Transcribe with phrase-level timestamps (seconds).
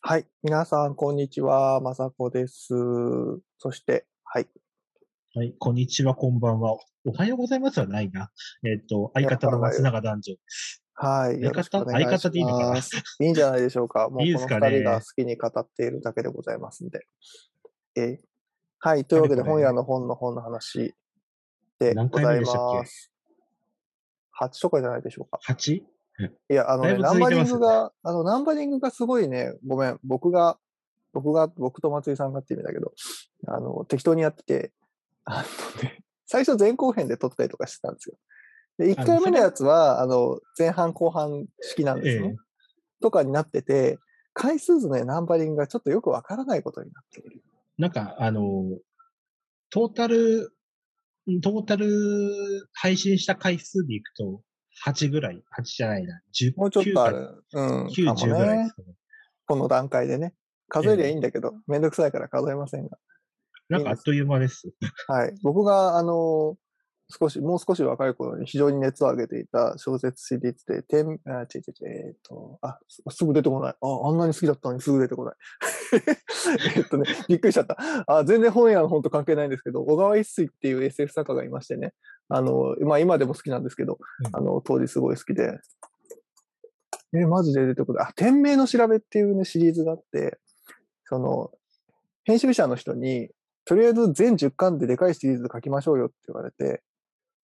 [0.00, 0.26] はい。
[0.44, 1.80] 皆さん、こんにちは。
[1.80, 2.68] まさこです。
[3.58, 4.46] そして、はい。
[5.34, 6.78] はい、こんにちは、こんばんは。
[7.04, 8.30] おはようございますはないな。
[8.64, 10.84] えっ、と、相方の松永男女です。
[10.94, 11.42] はい。
[11.42, 12.78] 相方相方でいいのかな？
[12.78, 12.80] い
[13.20, 14.08] いんじゃないでしょうか。
[14.10, 17.06] もういいこの二人が好きに語っているだけでございますんで。
[17.96, 18.18] えー
[18.78, 19.04] はい。
[19.04, 20.94] というわけで、本屋の本の本の話
[21.80, 22.78] で何回ござい目でしたっけ？
[22.78, 23.12] ます。
[24.40, 25.40] 8とかじゃないでしょうか。
[25.52, 25.82] 8?
[26.50, 30.58] いや、あのね、ナンバリングが、あの、ナンバリングがすごいね、ごめん、僕が、
[31.12, 32.92] 僕が、僕と松井さんがって意味だけど、
[33.46, 34.72] あの、適当にやってて、
[35.24, 35.44] あ
[35.76, 38.16] のね、最初前後編で撮ったりとかしてたんですよ。
[38.78, 42.28] で、1あの回目のやつは、あの、前半後半式なんですね。
[42.28, 42.36] ええ
[43.00, 43.98] とかになってて、
[44.32, 47.42] 回数図のね、ナンバリングがちょっとよくわからないことになっている。
[47.76, 48.64] なんか、あの、
[49.70, 50.52] トータル、
[51.42, 51.88] トータル
[52.72, 54.42] 配信した回数でいくと、
[54.86, 57.44] 8ぐらい、8じゃないな、10、もうちょっとあ9かる。
[57.52, 57.86] うん。
[57.86, 58.74] 9、か10もねぐらいです。
[58.74, 58.94] かね。
[59.46, 60.34] この段階でね。
[60.68, 62.98] 数えりゃいいんだけど、めんどくさいから数えませんが。
[63.68, 64.70] なんかあっという間です。
[65.08, 65.34] はい。
[65.42, 66.56] 僕が、あの、
[67.10, 73.74] 少し、もう少し若い頃に非常に熱を上げていた小説シリーズで、てん、あ、違う違う違う、えっと、あ、すすぐ出てこない。
[73.80, 75.34] あ、あんなに好きだったのにすぐ出てこない。
[76.76, 77.78] えっとね、びっくりしちゃった。
[78.06, 81.94] あ、全然本屋の本と関係ないんですけど、小川一水っていう SF 作家がいましてね。
[82.28, 85.58] あの、まあ今でも好きなんですけど、うんあの、当時すごい好きで。
[87.14, 88.06] え、マジで出てこない。
[88.08, 90.38] あ、天命の調べっていうね、シリーズがあって、
[91.04, 91.50] その、
[92.24, 93.30] 編集者の人に、
[93.64, 96.82] とりあえず全10巻ででかいシリーズ書きましょうよって言われて、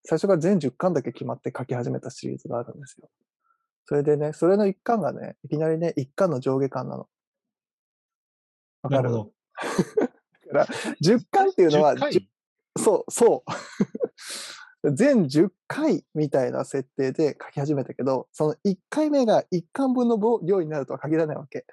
[0.05, 3.09] 最初から全10巻だけ決まって書き始めたシリーズがあるんですよ。
[3.87, 7.09] それでね、それの1巻がね、いきなりね、1巻の上下巻なの。
[8.83, 9.03] わかる？
[9.03, 9.33] なるほど。
[11.03, 12.13] ?10 巻っていうのは、10回？
[12.13, 12.23] じゅ
[12.83, 13.51] そう、そう。
[14.95, 21.65] 全10回みたいな設定で書き始めたけど、その1回目が1巻分の量になるとは限らないわけ。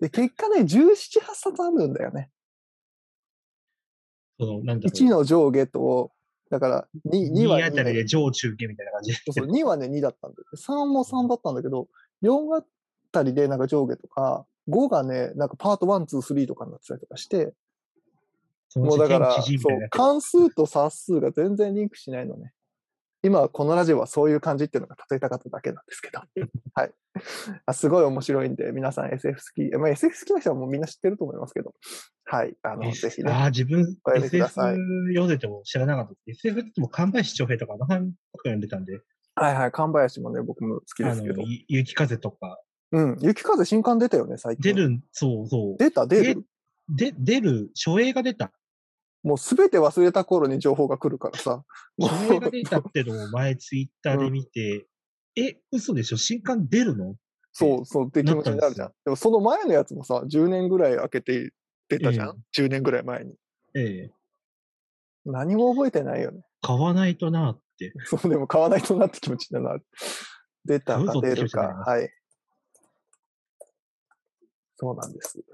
[0.00, 2.30] で、結果ね、17、8冊あるんだよね。
[4.38, 4.82] その、なんだろう。
[4.84, 6.12] 1の上下と、
[6.50, 9.16] だから2、2 2はあたり2で上中下みたいな感じで。
[9.16, 10.44] そうそう2はね、2だったんだよ。
[10.56, 11.88] 3も3だったんだけど、
[12.22, 12.64] 4あ
[13.12, 17.54] たりでなんか上下とか、5がね、なんかパート1、2、3とかになってたりとかして、
[18.74, 22.52] もうだから、そうな、関数と冊数が全然リンクしないのね。
[23.26, 26.20] 今、このラジオはそういう感じっていうのが例えたかっただけなんですけど。
[26.74, 26.94] はい。
[27.66, 31.74] あすごい面白いんで、皆さん SF 好き、まあ、SF 好きな人はもうみんな知ってると思いますけど、
[32.24, 32.54] はい。
[32.62, 33.32] あの、ぜひね。
[33.32, 34.76] ああ、自分お、読みくだ SF さい
[35.08, 36.12] 読んでても知らなかった。
[36.26, 39.00] SF って言っても神林長平とか、あの辺ばっか読んでたんで、
[39.34, 39.72] はいはい。
[39.72, 42.60] 神林もね、僕も好きであすけど雪風とか、
[42.92, 43.16] うん。
[43.20, 44.74] 雪風新刊出たよね、最近。
[44.74, 45.76] 出る、そうそう。
[45.78, 46.46] 出た、出る。
[46.88, 48.52] で、出る、初映が出た。
[49.26, 51.64] もうすべて忘れた頃に情報が来るからさ。
[51.98, 54.86] もうが出たってのを前ツイッターで見て、
[55.34, 56.16] え、嘘でしょ？
[56.16, 57.16] 新刊出るの？
[57.52, 58.92] そうそうって気持ちになるじゃん。
[59.04, 61.52] でもその前のやつもさ、10年ぐらい空けて
[61.88, 63.34] 出たじゃん、うん ?10 年ぐらい前に。
[63.74, 64.12] ええ。
[65.24, 66.44] 何も覚えてないよね。
[66.60, 67.92] 買わないとなって。
[68.06, 69.84] そう、でも買わないとなって気持ちになる。
[70.64, 72.08] 出たか出るかはい。
[74.76, 75.44] そうなんです。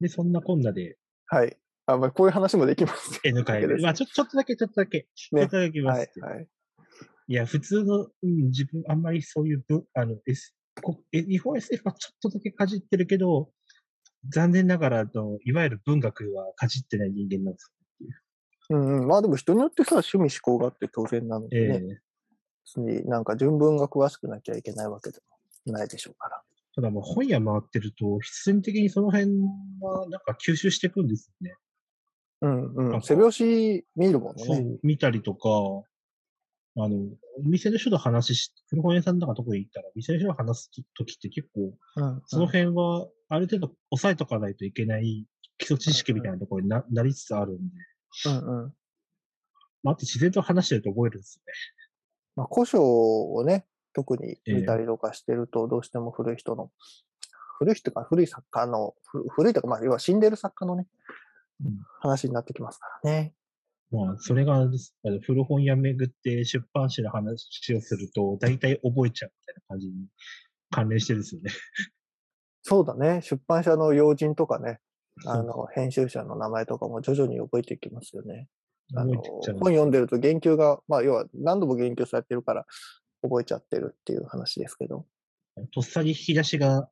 [0.00, 1.56] で、そんなこんなではい。
[1.86, 3.20] あ、まあ、こういう話もできます。
[3.24, 5.08] N 回 まあ、ちょ、ちょっとだけ、ちょっとだけ。
[5.14, 6.20] ちょっとだけ言います。
[6.20, 6.34] はい。
[6.34, 6.48] はい。
[7.28, 13.50] いや、普通の、うん、自分、あんまりそういうぶ、あの、S、こえ日本 SF はちょっとだけかじってるけど、
[14.28, 17.72] 残念ながらの、いわゆる文学はかじってない人間なんです
[18.70, 19.06] うんうん。
[19.06, 22.00] まあでも人によってさ、趣味思考があって当然なのでえね。
[22.64, 25.18] 別になんか純文が詳しくなきゃいけないわけで
[25.66, 26.42] もないでしょうから。
[26.74, 29.30] ただもう本屋回ってると、必然的にその辺
[29.80, 31.56] はなんか吸収していくんですよね。
[32.40, 33.02] うんうん。
[33.02, 34.44] 背拍子見るもんね。
[34.44, 35.48] そう、見たりとか、
[36.76, 36.96] あの、
[37.38, 45.26] お店の人と話し、古本屋さんとかとこに行ったら、店の人と話すときって結構、うん、その辺はある程度抑えとかないといけない
[45.58, 47.62] 基礎知識みたいなところにななりつつあるんで、
[48.26, 48.74] うんうん。
[49.84, 51.52] まあ、あと自然と話してると覚えるんですよね。
[52.36, 56.70] まあ、古書をね、特にええ見たりとかしてると、どうしても古い人の、
[57.58, 60.86] 古い人か、古い作家の、ふ古いとか、まあ、要は死んでる作家のね、
[61.64, 63.34] うん話になってきますからね。
[63.90, 64.66] まあ、それが
[65.22, 69.94] 古本屋巡って出版社の話をすると、大体覚えちゃうみたいな感じに
[70.70, 71.52] 関連してですよね。
[72.62, 73.20] そうだね。
[73.22, 74.80] 出版社の要人とかね、
[75.26, 78.48] あの、編集者の名前とかも徐々に覚えていきますよね。
[78.96, 79.22] あの。
[79.22, 82.66] 本読んでると言及が、まあ、要は何度も言及されてるから、
[83.28, 85.06] 覚えちゃってるっていう話ですけど。
[85.72, 86.88] とっさに引き出しが、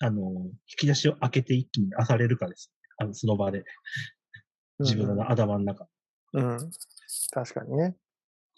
[0.00, 2.72] あの、引き出しを開けて一気に漁れるかです。
[2.98, 3.64] あの、その場で。
[4.78, 5.86] 自分うんの頭の中。
[6.34, 6.70] うん、うん。
[7.30, 7.96] 確かにね。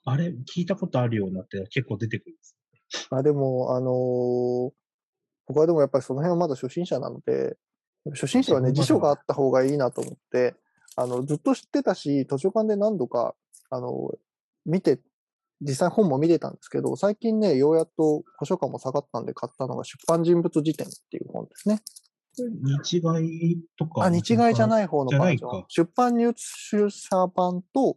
[0.04, 2.56] あれ、聞いたことあるようになって結構出てくるんです。
[3.10, 4.72] まあでも、あのー
[5.48, 7.56] 僕はでもやっぱりその辺はまだ初心者なので、
[8.12, 10.54] 初心者はね、辞書があった方がいいなと思って、
[10.94, 13.34] あの、ずっと知ってたし、図書館で何度か、
[13.70, 14.12] あの、
[14.66, 15.00] 見て、
[15.60, 21.80] 実際本も見てたんですけど、最近ね、ようやっと図書館も下がったんで買ったのが出版人物辞典っていう本ですね。
[22.82, 24.04] 日外とか。
[24.04, 24.68] あ、日外じゃい。
[24.68, 25.66] ない方のバージョンか。
[25.68, 27.96] 出版入手者版と、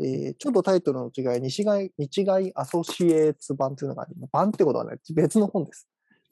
[0.00, 4.30] えーちょっとタイトルの違い、日外、日外アソシエーツ版っていうのがあります。
[4.30, 5.88] 版ってことはね、別の本です。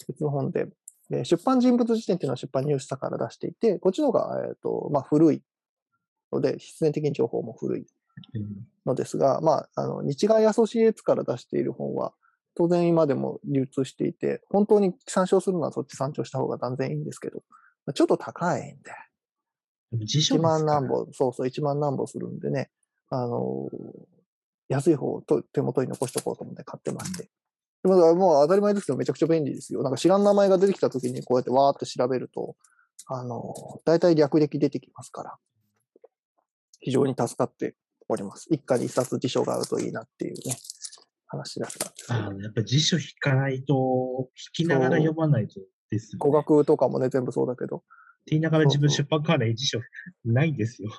[0.06, 0.66] 別の本で。
[1.08, 5.42] で出版人物辞典っていうのは出版入手者から出していて、こっちの方が、えっ、と、まあ、古い
[6.32, 7.86] ので、必然的に情報も古いうん
[8.84, 12.12] のですが、まあ、あの、日外アソシエーツから出している本は、
[12.54, 17.42] 当然今でも流通していて、本当に参照するのはそっち参照した方が断然いいんですけど、
[17.84, 22.70] まあちょっと高いんで、辞書1万何本、そうそう、1万何本するんでね、
[23.10, 24.06] あのー
[24.68, 27.30] 安い方をと手元に残しておこうと思って買ってまして。
[27.84, 29.84] でももう当たり前ですけど、めちゃくちゃ便利ですよ。
[29.84, 32.56] なんか知らん名前が出てきたときに、こうやってわーって調べると、
[33.06, 35.36] あのー大体略歴出てきますから、
[36.80, 37.76] 非常に助かって
[38.08, 38.46] おります。
[38.50, 40.56] 一家に一冊辞書があるといいなっていうね、
[41.26, 42.12] 話だったんです。
[42.12, 45.60] あーやっぱ辞書引かないと、引きながら読まないと
[45.90, 46.18] ですよ、ね。
[46.18, 47.76] 語学とかもね、全部そうだけど。
[47.76, 47.86] って
[48.30, 49.80] 言いながら自分出版関連辞書
[50.24, 50.90] ないんですよ。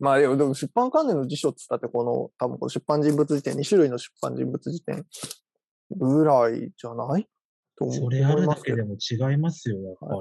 [0.00, 5.04] まあ、でも出版関連の辞書っつったって、この、多分この出版人物辞典、2種類の出版人物辞典
[5.90, 7.26] ぐらいじゃない
[7.80, 9.76] それあるだけでも違いますよ。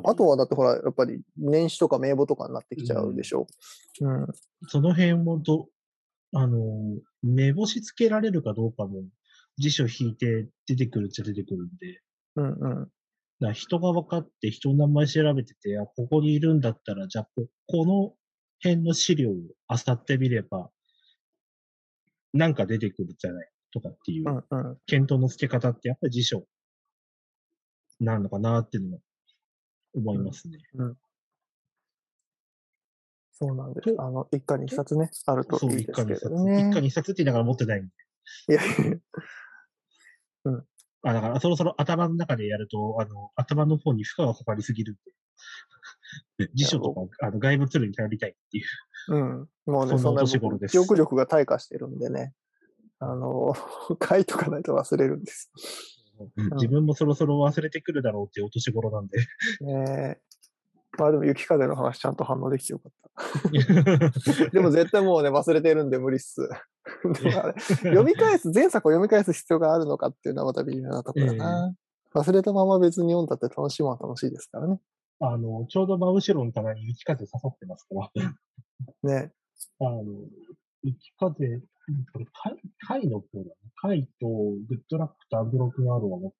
[0.05, 3.47] あとはだってほら、やっぱり年始とか名簿とかになってきちゃうでしょ。
[4.01, 4.27] うん。
[4.67, 5.67] その辺もど、
[6.38, 6.60] あの、
[7.24, 9.04] 目星つけられるかどうかも、
[9.57, 12.01] 辞書引いて出てくるっちゃ出てくるんで、
[12.36, 12.92] うんうん。
[13.39, 18.13] だ人が分かって人の名前調べてて、あ、ここにいるんだったら、じゃあこ、この
[18.63, 20.69] 辺の資料を漁ってみれば、
[22.34, 24.40] なんか出てくるじゃないとかっていうう、んう
[24.74, 24.78] ん。
[24.86, 26.45] 検討の付け方ってやっぱり辞書
[28.00, 29.01] なのかなっていうのは
[29.95, 30.60] 思いますね。
[33.39, 33.95] そうなんです。
[34.00, 36.30] あの、一家に一冊ね、あるといいですけ一家に一冊。
[36.30, 36.69] どね。
[36.72, 37.92] 一家に一冊って言いながら持ってないんで。
[38.50, 38.98] いやいや
[41.04, 44.95] あ、だからそろそろ頭の中でやると、あの、頭の方に負荷がかかりすぎるん
[46.39, 46.50] で。
[46.56, 48.66] 辞書とか、あの、外部ツールに頼りたいっていう。
[49.10, 49.50] うん。
[49.68, 52.33] もうね、そんな年頃です記憶力が退化してるんでね。
[53.00, 53.54] あの、
[54.04, 55.51] 書いとかないと忘れるんです。
[56.42, 59.19] ん自分もそろそろ忘れてくるだろうっていうお年頃なんで。
[59.62, 60.26] ねえ。
[60.97, 64.49] まあでも、雪風の話ちゃんと反応できてよかった。
[64.49, 66.47] でも絶対もうね、忘れてるんで無理っす。
[67.83, 71.75] 読み返す、前作を読み返す必要があるのかっていうのはまた微妙なところだな。
[72.13, 74.79] 忘れたまま別に読んだって楽しいものは楽しいですからね。
[75.19, 77.95] あの、ちょうど真後ろの棚に雪風刺さってますか
[79.03, 79.21] ら。
[79.21, 79.31] ね。
[79.81, 80.03] あの、
[80.83, 81.61] 雪風、
[82.13, 83.51] これ、貝、貝の方だね。
[83.81, 86.38] 貝と、グッドラックとアンドロックのアローは持って。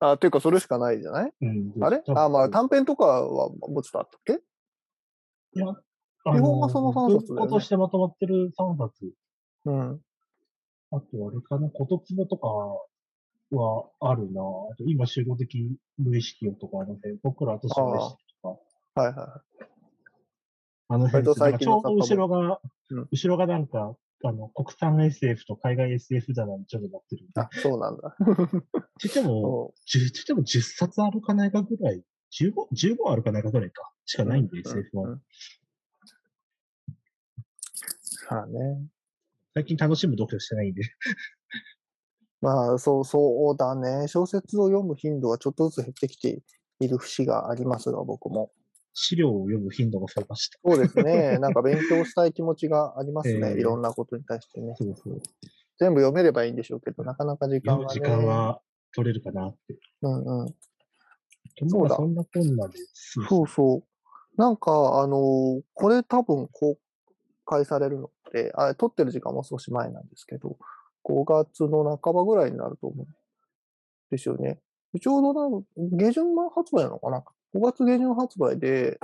[0.00, 1.32] あ、というかそれしかないじゃない？
[1.42, 1.72] うん。
[1.82, 2.02] あれ？
[2.08, 4.42] あ、まあ短編とかはもうちょっとあったっけ？
[5.54, 5.66] いや、
[6.32, 7.50] 基本はその三冊だよね。
[7.50, 9.12] としてまとまってる3冊。
[9.66, 10.00] うん。
[10.92, 12.48] あと、あれかな、ことつぼとか
[13.56, 14.40] はあるな。
[14.40, 18.60] あと、今、集合的無意識をとか、あの辺、僕らとし無意識と
[18.94, 19.42] か、はいは
[20.88, 22.60] あの辺ちょうど後ろが、
[22.90, 23.08] うん。
[23.12, 27.32] 後ろがなんか、あの、国産 SF と海外 SF だなんちょっとなってるんい。
[27.32, 27.40] で。
[27.40, 28.16] あ、そうなんだ。
[28.98, 35.08] ちっても、 そ10、ちっても10冊あるかないかぐらい、15、15あるかないかぐらいか、しかうないんで、う SF は。
[35.10, 35.22] うん
[38.30, 38.86] はあね。
[39.54, 40.82] 最近楽しむ読書してないんで。
[42.40, 44.06] まあ、そう、そうだね。
[44.06, 46.42] 小説を読む頻度はちょっとずつ減ってきて
[46.78, 48.52] いる節がありますが、僕も。
[48.92, 50.58] 資料を読む頻度が増えました。
[50.64, 51.38] そうですね。
[51.40, 53.50] なんか勉強したい気持ちがありますね。
[53.50, 54.74] ええいろんなことに対してね。
[54.76, 55.20] そうそう。
[55.78, 57.88] 全部読めればいいんでしょうけど、なかなか時間が、ね。
[57.88, 58.60] 時間は
[58.94, 59.78] 取れるかなって。
[60.02, 61.68] うんうん。
[61.68, 61.96] そうだ。
[61.96, 62.78] そんなこんなで。
[62.94, 63.82] そそうそう。
[64.36, 66.78] なんか、あのーこれ多分公
[67.46, 70.56] 開されるのって、あ撮ってる時間も少し前なんですけど、
[71.04, 73.08] 5月の半ばぐらいになると思うん
[74.10, 74.60] ですよね。
[75.00, 78.98] ちょうどな下旬発売なのかな ?5 月下旬発売で、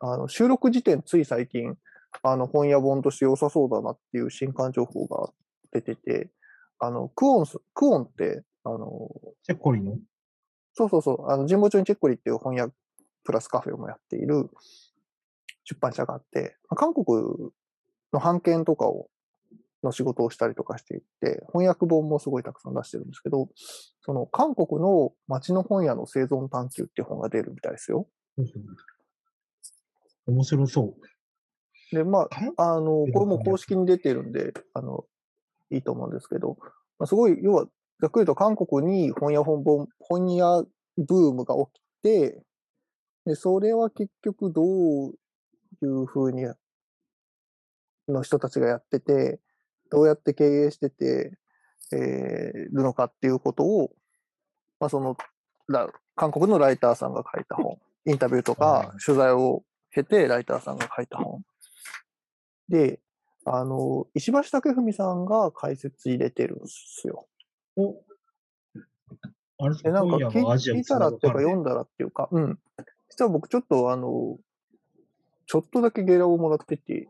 [0.00, 1.76] あの収録時点つい最近、
[2.22, 5.30] あの本屋本として良さそうだなっていう新刊情報が
[5.72, 6.30] 出てて、
[6.78, 9.08] あの、クオンス、クオンって、あの、
[9.44, 9.96] チェッコリの？
[10.74, 11.30] そうそうそう。
[11.30, 12.74] あの、神保町にチェッコリっていう翻訳
[13.24, 14.50] プラスカフェをもやっている
[15.64, 17.06] 出版社があって、まあ韓国
[18.12, 19.08] の版権とかを、
[19.82, 23.48] の仕事をしたりとかしていて、翻訳本もすごいたくさん出してるんですけど、
[24.00, 28.08] その韓国の街の本屋の生存探求っていう本が出るみたいですよ。
[30.26, 30.94] 面白そ
[31.92, 31.94] う。
[31.94, 35.04] で、ま韓あ、あの、これも公式に出てるんで、あの、
[35.70, 36.56] いいと思うんですけど、
[36.98, 37.66] まあ、すごい、要は、
[38.00, 40.64] ざっくりと韓国に本屋本本、本屋
[40.96, 42.42] ブームが起きて、
[43.26, 45.14] で、それは結局どう
[45.82, 46.46] いうふうに、
[48.08, 49.40] の人たちがやってて、
[49.92, 51.38] どうやって経営してて、
[51.92, 53.90] えー、るのかっていうことを、
[54.80, 55.18] まあ、その、
[56.16, 61.42] 韓国のライターさんが書いた本、インタビューとか取材を経て、ライターさんが書いた本。
[62.70, 63.00] で、
[63.44, 67.26] あの、石橋武文さんが解説入れてるんですよ。
[67.76, 67.94] お
[69.58, 72.58] あれで、なんか聞いたらっていうか読んだらっていうか、うん。
[73.10, 74.38] 実は僕ちょっとあの、
[75.46, 77.08] ちょっとだけゲラをもらってて、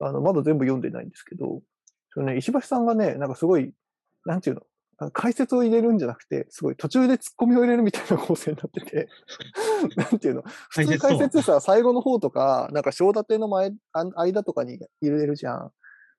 [0.00, 1.62] あの、まだ全部読んでないんですけど、
[2.10, 3.72] そのね、石橋さんがね、なんかすごい、
[4.24, 4.62] なんていうの、
[5.12, 9.08] 解説を入れるんじゃなくて、すごい途中で突っ込みを入れるみたいな構成になってて、
[9.96, 15.72] なんていうの、普通解説さ、最後の方とか、なんか章立ての前、間とかに入れるじゃん。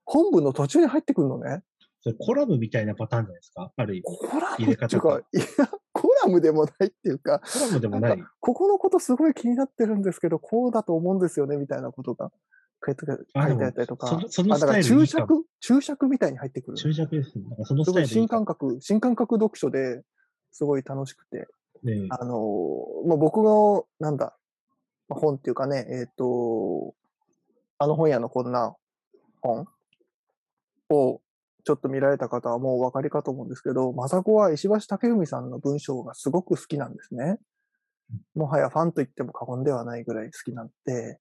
[0.03, 1.63] 本文の途中に入ってくるのね。
[2.01, 3.71] それコラムみたいなパターンじゃないですか？
[3.75, 4.03] ある意味。
[4.03, 5.45] コラムっていうか、いや、
[5.93, 8.23] コラムでもないっていうか、コラムでもない。
[8.41, 12.31] ここのことすごい気になってるんですけど、こうだと思うんですよね、みたいなことが。
[12.85, 16.77] 書いてあったりとか、そのだから注釈注釈みたいに入ってくる。
[16.77, 17.45] 注釈ですね。
[17.63, 20.03] そのすごい新感覚、新感覚読書で
[20.51, 21.47] すごい楽しくて、
[21.83, 22.39] ね、あの、
[23.05, 24.35] まあ、僕の、なんだ、
[25.09, 26.95] 本っていうかね、えっ、ー、と、
[27.77, 28.75] あの本屋のこんな
[29.41, 29.67] 本
[30.89, 31.21] を
[31.65, 37.37] ちょっと見られた方はもうお分かりかと思うんですけど、まさこは石橋武文さんの文章がすごく好きなんですね。
[38.35, 41.19] もはやファンと言っても過言ではないぐらい好きなんで、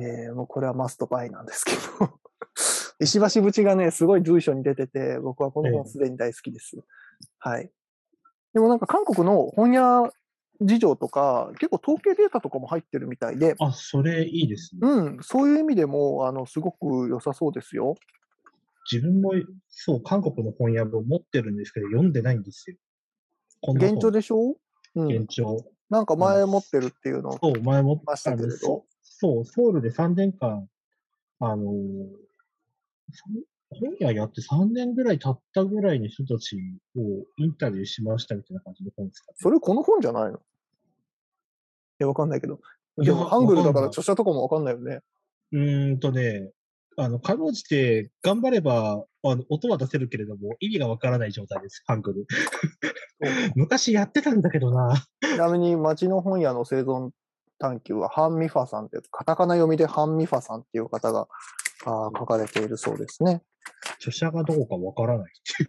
[0.00, 2.20] えー、もうこれはマストバイなんですけど
[3.00, 6.76] 石橋淵がね、すごい随所に出てて、僕はこの本すでに大好きです。
[7.38, 7.70] はい。
[8.54, 10.10] でもなんか韓国の本屋
[10.60, 13.54] 事情とか、結構統計データとかも入ってるみたいで。
[13.60, 14.80] あ、それいいですね。
[14.82, 17.94] うん、そういう意味でも、あの、すごく良さそうですよ。
[18.90, 19.32] 自分も、
[19.68, 22.76] そう、韓国の本屋本持ってるんですけど、読んでないんですよ。
[23.74, 24.56] 現状でしょ？
[24.96, 25.06] うん。
[25.06, 25.58] 現状。
[25.90, 28.84] なんか前持ってるっていうのを、そう、前持ってましたけれど。
[29.20, 30.68] そう、ソウルで3年間、
[31.40, 32.06] あのー、
[33.70, 36.56] 本屋やって3年ぐらい経ったぐらいの人たち
[36.96, 37.00] を
[37.36, 40.38] インタビューしましたみたいな感じの本ですか、ね、それこの本じゃないの？
[40.38, 40.40] い
[41.98, 42.60] や、わかんないけど。
[42.96, 45.00] でも、ハングルだから著者とかもわかんないよね。
[45.52, 46.52] うーんとね、
[46.96, 52.26] あの、かろうじて頑張れば、あの、音は出せるけれども、意味がわからない状態です、ハングル。
[53.56, 54.94] 昔やってたんだけどな。
[55.20, 57.10] ちなみに、町の本屋の生存
[57.58, 61.28] 探求は、ハンミファさんって、カタカナ読みでハンミファさんっていう方が
[61.86, 63.42] あ書かれているそうですね。
[63.96, 65.62] 著者がどこかわからないって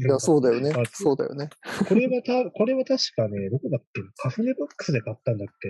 [0.00, 0.08] いう。
[0.08, 0.72] いや、そうだよね。
[0.92, 1.50] そうだよね。
[1.88, 5.68] これはた、これは確かね、どこだっけカフネブックスで買ったんだっけ？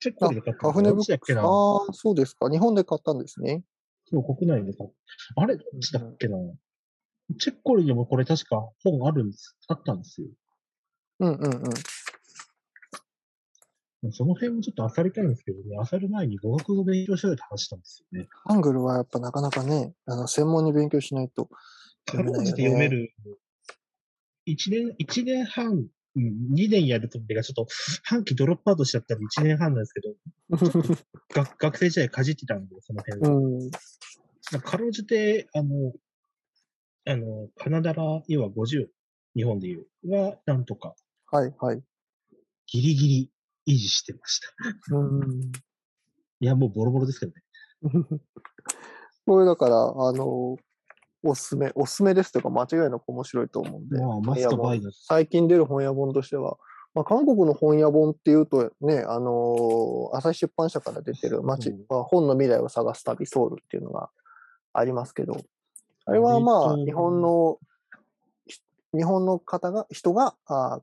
[0.00, 1.38] チェックで買ったカフネブックス。
[1.38, 2.48] ああ、そうですか。
[2.50, 3.64] 日本で買ったんですね。
[4.10, 4.90] そう、国内で買っ
[5.36, 5.42] た。
[5.42, 5.56] あれ？
[5.56, 6.56] どっちだっけな、うん、
[7.36, 10.28] チェッコリにもこれ確か本あるんです、あったんですよ。
[11.20, 11.62] うんうんうん。
[14.12, 18.28] その辺もちょっと漁りたいんですけどね、漁る前に語学語勉強しようって話したんですよね。
[18.44, 21.50] ハングルはやっぱなかなかね、あの専門に勉強しないと
[22.08, 22.50] 読めない、ね。
[22.50, 23.12] 読める。
[24.46, 27.66] 一年、一年半、二年やるとがちょっと
[28.02, 30.14] 半期ドロップアウトしちゃったら一年半なんですけど、
[31.34, 33.36] 学学生時代かじってたんで、その辺は。
[33.36, 35.92] うん、かろうじて、あの、
[37.04, 38.88] あの、カナダラ、要は50、
[39.36, 40.94] 日本でいう、は、なんとか。
[41.30, 41.82] はい、はい。
[42.66, 43.30] ギリギリ
[43.66, 44.40] 維持してまし
[44.88, 44.96] た。
[44.96, 45.52] うん。
[46.40, 47.42] いや、もうボロボロですけどね。
[49.26, 50.56] これだから、あの、
[51.22, 53.98] おすすめ、おすすめですとか、間違いなく面白いと思うんで。
[54.00, 56.56] まあ、マストバイ最近出る本屋本としては、
[56.94, 64.10] まあ、韓国の本屋本っていうとね、あのー、朝日出版社から出てる街、まあ、本の未来を探す旅ソウルっていうのが
[64.72, 65.36] ありますけど、
[66.06, 67.58] あれはまあ、日本の
[68.96, 70.80] 日本の方が、人があ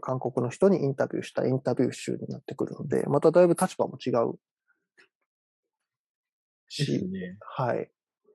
[0.00, 4.38] 韓国の人にインタビューしたインタビュー集になってくるので、まただいぶ立場も違う
[6.68, 7.90] し、ね、はい。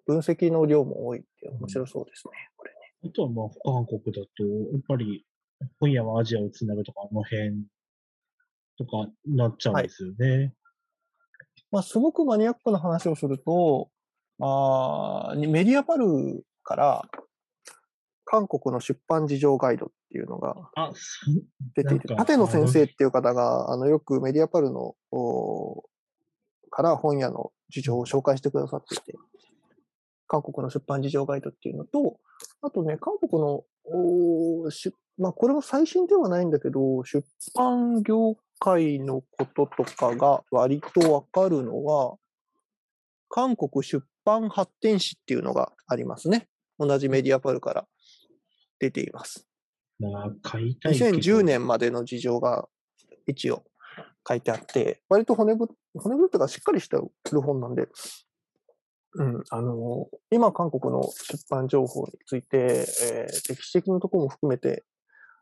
[0.05, 2.77] 分析の量も多いって面白そうですね、これね。
[3.05, 5.25] あとはまあ、韓国だと、やっぱり、
[5.79, 7.65] 今夜はアジアをつなぐとか、あの辺
[8.77, 10.27] とかなっちゃうんですよね。
[10.27, 10.53] はい、
[11.71, 13.89] まあ、すごくマニアックな話をすると、
[14.41, 17.09] あメディアパルから
[18.33, 20.55] 韓国の出版事情ガイドっていうのが
[21.75, 24.95] 出ていて、立野先生っていう方が、あの、よくメディアパルの、
[26.71, 29.13] から本屋の事情を紹介してくださっていて、
[30.25, 32.17] 韓国の出版事情ガイドっていうのと、
[32.63, 34.67] あとね、韓国の、お
[35.19, 37.23] まあ、これも最新ではないんだけど、出
[37.53, 42.15] 版業界のこととかが割とわかるのは、
[43.29, 46.47] 韓国出版発展史っていうのがありますね。
[46.79, 47.85] 同じメディアパルから
[48.83, 49.47] 出ています。
[49.99, 51.17] まあ、買いたいけど。
[51.17, 52.67] 2010年までの事情が
[53.27, 53.63] 一応
[54.27, 57.87] 書いてあって、割と骨ぶ、骨ぶっていうかしっかりしてる本なんで、
[59.15, 64.83] うん、あの、今韓国の出版情報について、えー歴史的なところも含めて、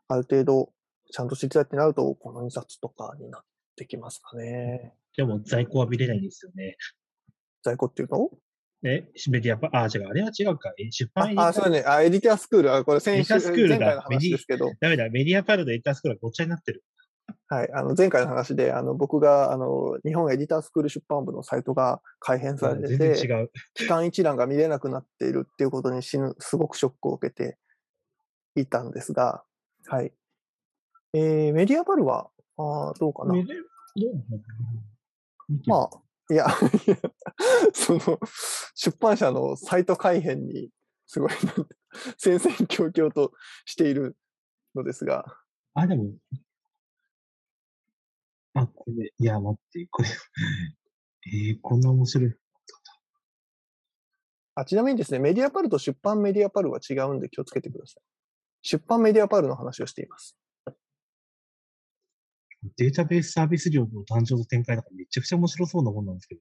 [0.08, 0.72] ある程度
[1.10, 3.42] ちゃんと知りたいってなると、この2冊とかになっ
[3.76, 4.94] てきますかね。
[5.16, 6.76] でも在庫は見れないですよね。
[7.62, 8.30] 在庫っていうの
[8.84, 10.72] え、メディアパ、あ、違う、あれは違うか。
[10.76, 11.84] え出版あ、そうね。
[11.86, 12.74] あ、エディタースクール。
[12.74, 16.82] あ、これ先週、エディタースクールだ前ですけど、ダメだ、メディアパルとエディタースクールがごっちゃになってる。
[17.48, 17.72] はい。
[17.72, 23.50] あの、前回の話で、あの、僕が、あの、日本エディタースクール出版部のサイトが改編されて全て、然違う。
[23.74, 27.58] 期間一覧が見れなくなっているっていうことに死ぬ、すごくショックを受けて
[28.56, 29.44] いたんですが、
[29.86, 30.12] はい。
[31.14, 33.34] えー、メディアパルは、あーどうかな。
[35.66, 35.90] まあ、
[36.30, 36.46] いや
[37.72, 38.20] その、
[38.74, 40.70] 出版社のサイト改編に、
[41.06, 41.30] すごい、
[42.18, 43.32] 戦々恐々と
[43.64, 44.16] している
[44.74, 45.24] のですが、
[45.74, 46.12] あ、でも、
[48.54, 50.08] あ、これ、いや、待って、これ、
[51.26, 52.34] えー、こんな面白い。
[54.54, 58.02] あちなみにですね、メディアパルと出版メディアパルは違うんで気をつけてください。
[58.60, 60.36] 出版メディアパルの話をしています。
[62.76, 66.40] データベースサービス量の誕生と展開なんかめちゃくちゃ面白そうなもんなんですけど、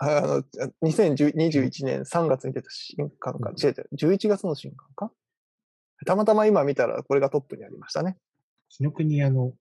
[0.00, 0.42] ああの、
[0.82, 5.12] 2021年3月に出た新刊か、違う違う、11月の新刊か？
[6.04, 8.16] たまたま今見たらこれがトップにありましたね。
[8.68, 9.52] 紀ノ国屋の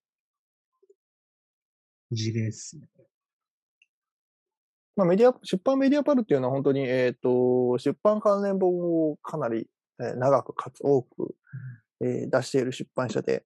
[2.12, 2.88] 事例ですね。
[4.96, 9.68] まあ、メディア、出版メディアパルっていうのは本当に、えっ、と、出版関連本をかなり、
[10.00, 11.36] えー長くかつ多く、
[12.02, 13.46] えー出している出版社で、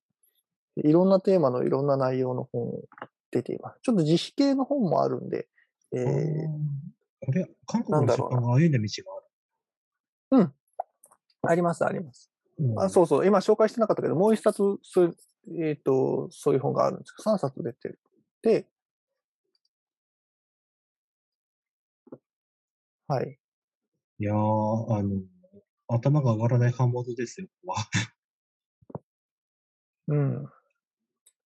[0.77, 2.84] いろんなテーマのいろんな内容の本を
[3.32, 3.79] 出ています。
[3.82, 5.48] ちょっと自費系の本もあるんで、
[5.94, 6.05] えー
[7.25, 9.25] これ、韓国の出版が歩んだ道がある。
[11.48, 12.32] あります、あります。
[12.60, 15.15] うんあそうそう、今紹介してなかったけど、もう一冊、そう
[15.48, 18.00] いう、えっ、と、そういう本があるんですけど、3冊出てる。
[18.41, 18.67] で、
[23.08, 23.38] はい。
[24.19, 25.21] いやー、あの、
[25.88, 27.47] 頭が上がらない版元ですよ。
[27.65, 27.76] わ
[30.08, 30.49] うん。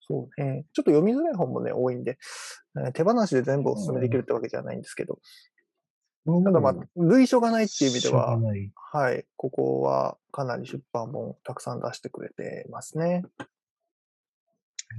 [0.09, 0.65] そうね。
[0.73, 2.17] ちょっと読みづらい本もね、多いんで、
[2.77, 5.19] えー手放しで全部お勧めできるってわけじゃないんですけど、
[6.43, 8.37] ただまあ、類書がないっていう意味では
[8.91, 13.23] はい、ここはかなり出版本たくさん出してくれてますね。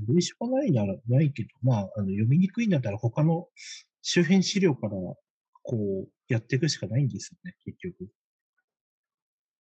[0.09, 3.49] 類書がないならないけど、まあ、あの読みにくいんだったら他の
[4.03, 5.16] 周辺資料からこ
[5.73, 8.09] うやっていくしかないんですよね、結局。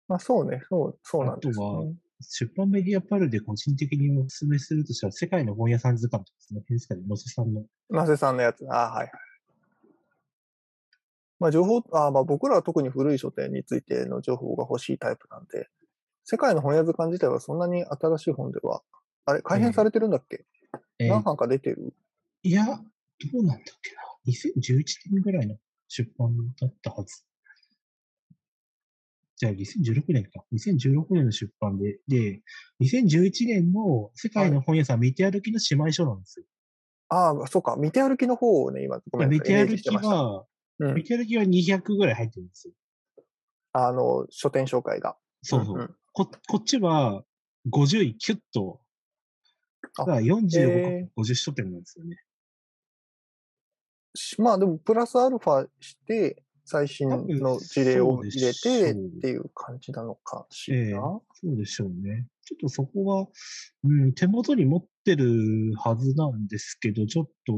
[0.08, 1.93] まあそうね、そう、そうなんですあとはね。
[2.23, 7.63] 出版メディアパルで個人的にお勧めするとしたら、世界の本屋さん図鑑とかですね、編集者で野瀬さんの。
[7.89, 9.12] なせさんのやつ、あはいはい。
[11.39, 15.67] まあ情報、あまあ僕らは特に古い書店についての情報が欲しいタイプなんで、
[16.23, 18.81] 世界の本屋図鑑自体はそんなに新しい本では、
[19.25, 20.45] あれ、改編されてるんだっけ、
[20.99, 21.93] えー何版か出てる？
[22.43, 22.73] いや、ど
[23.39, 24.01] うなんだっけな。
[24.27, 25.57] 2011年ぐらいの
[25.88, 27.25] 出版だったはず。
[29.43, 30.45] じゃあ2016年か。
[30.53, 32.41] 2016年の出版で、で、
[32.82, 36.45] 2011年の世界の本屋さん見て歩きの姉妹書なんですよ。
[37.10, 39.89] ああ、そうか、見て歩きの方をね、今、ごめんな見て歩き。
[39.89, 40.45] は、
[40.79, 42.73] うん見て歩きは200ぐらい入ってるんですよ。
[43.73, 45.17] あの、書店紹介が。
[45.41, 45.77] そうそう。
[45.77, 47.23] んんここっちは
[47.69, 48.79] 50位キュッと、
[49.97, 52.17] あだから45へか50書店なんですよね。
[54.15, 60.78] しまあでも、プラスアルファして、最新の事例を入れてっていう感じなのかしら。
[60.78, 62.28] ええそうでしょうね。
[62.45, 63.28] ちょっとそこは、
[63.84, 67.54] うん、手元に持ってるはずなんですけど、ちょっと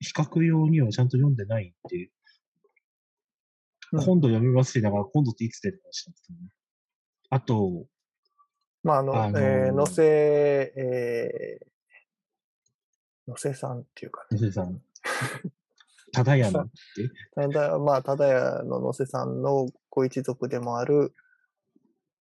[0.00, 2.10] 比較用にはちゃんと読んでないんで、うん
[3.94, 6.48] 今度読みますしながら、今度っていつ出るかしたんですけどね。
[7.28, 7.86] あと、
[8.82, 14.38] まあ、あの、あのーえー、野瀬、えー、野瀬さんっていうかね。
[14.38, 14.80] 野瀬さん、
[16.12, 21.14] ただやのって、ただ、まあ、ただやの野瀬さんのご一族でもある、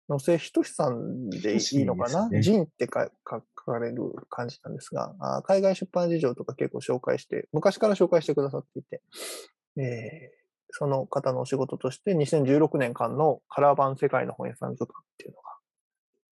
[0.08, 2.28] 野瀬仁さんでいいのかな？
[2.28, 9.02] ね仁ってか書かれる感じなんですがあー、海外出版事情とか結構紹介して、昔から紹介してくださっていて、
[9.76, 10.44] えー
[10.76, 15.42] その方のお仕事として2016年間のカラー版世界の本屋さん図鑑っていうのが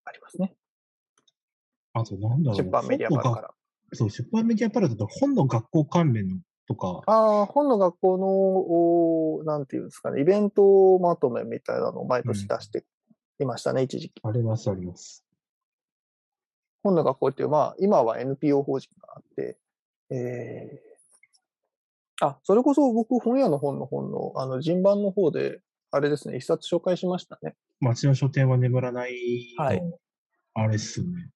[0.04, 0.56] ありますね。
[1.92, 2.60] あとなんだろう。
[2.60, 3.54] 出版メディアパル本のがから。
[3.92, 6.36] そう、出版メディアパルだと本の学校関連の
[6.74, 8.26] とか、ああ、本の学校の、
[9.38, 12.85] おなんていうんですかね、イベントまとめみたいなのを毎年出して
[13.40, 14.20] いましたね、一時期。
[14.22, 15.24] ありますあります。
[16.82, 19.58] 本の学校っていう、まあ、今は NPO 法人があって、
[20.11, 27.54] えー、あ、それこそ僕、本屋の本の本の、あの、人版の方で、あれですね、一冊紹介しましたね。
[27.80, 29.82] 街の書店は眠らないの、はい
[30.54, 31.30] あれっすね。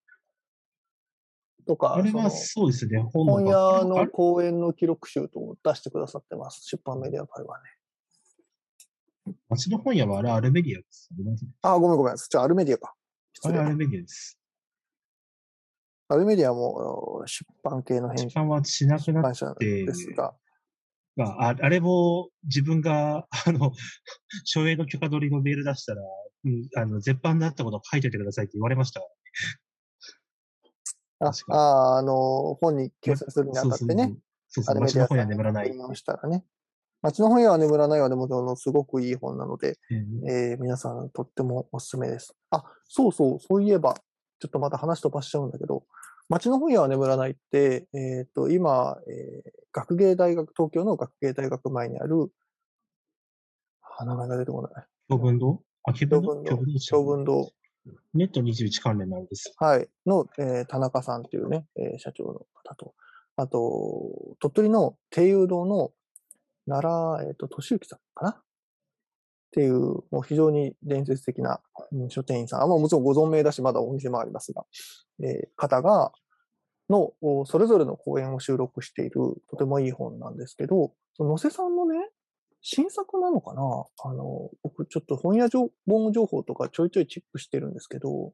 [1.66, 6.62] とか、あれはそそうですね、本屋あのれ講演の記録集と出してくださってます。
[6.64, 7.58] 出版メディアは
[9.26, 9.34] ね。
[9.48, 11.10] 町の本屋はあれアルメディアです。
[11.62, 12.16] あ、ごめんごめん。
[12.16, 12.94] じゃあ、アルメディアか。
[13.42, 14.38] あれアルメディアです。
[16.08, 20.34] アルメディアも出版系の編集出版はしなくなっ会社ですが、
[21.16, 23.72] まあ、ああれも自分が、 あの、
[24.44, 26.02] 省営の許可取りのメール出したら、
[26.44, 29.00] うん、あの、絶版だったこと書いておいてくださいって言われました。
[29.00, 29.65] あ確か
[31.20, 34.14] あ、あの、本に掲載するにあたってね、
[34.48, 35.68] そうそう町の本屋さんに眠らない。
[35.68, 36.44] 確認をしたらね、
[37.02, 42.34] 街の本屋は眠らないはでも、でもすごくいい本なので、うんえー皆さんとってもおすすめです。
[42.50, 43.94] あ、そうそう、そういえば、
[44.38, 45.84] ちょっとまた話飛ばしちゃうんだけど、
[46.28, 52.32] 街の本屋は眠らないって、えっ、と、今、えー学芸大学、東京の学芸大学前にある、
[53.98, 54.86] あ名前が出てこない。
[55.10, 55.62] 教文堂？
[55.84, 57.50] あ、教長文堂文堂、長文堂、
[58.14, 59.52] ネット21関連なんです。
[59.58, 62.94] はい、の、えー田中さんっていうね、えー社長の方と、
[63.36, 65.92] あと、鳥取の定遊堂の
[66.68, 68.30] 奈良、えっ、と、俊之さんかな？
[68.30, 68.42] っ
[69.52, 69.78] ていう、
[70.10, 71.60] もう非常に伝説的な、
[71.92, 74.64] うん書店員さん、まあもちろんご存命だし、まだお店もありますが、
[75.22, 76.12] えー方が、
[76.88, 77.12] の、
[77.46, 79.12] それぞれの講演を収録している、
[79.50, 82.10] とてもいい本なんですけど、その野瀬さんのね、
[82.68, 83.62] 新作なのかな？
[83.62, 88.32] あの、僕ちょっと本屋情本情報とかちょいちょいチェックしてるんですけど、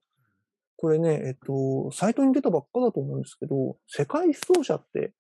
[0.76, 5.12] これね、えっと、サイトに出たばっかだと思うんですけど、世界思想者って、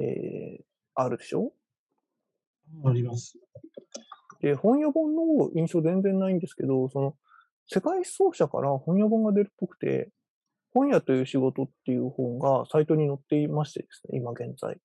[0.00, 0.64] えー
[0.96, 1.52] あるでしょ？
[2.84, 3.38] あります。
[4.40, 7.14] で、本屋本の印象全然ないんですけど、その、
[7.68, 10.10] 世界思想者から本屋本が出るっぽくて、
[10.72, 14.76] 本屋という仕事っていう本がサイトに載っていましてですね、今現在。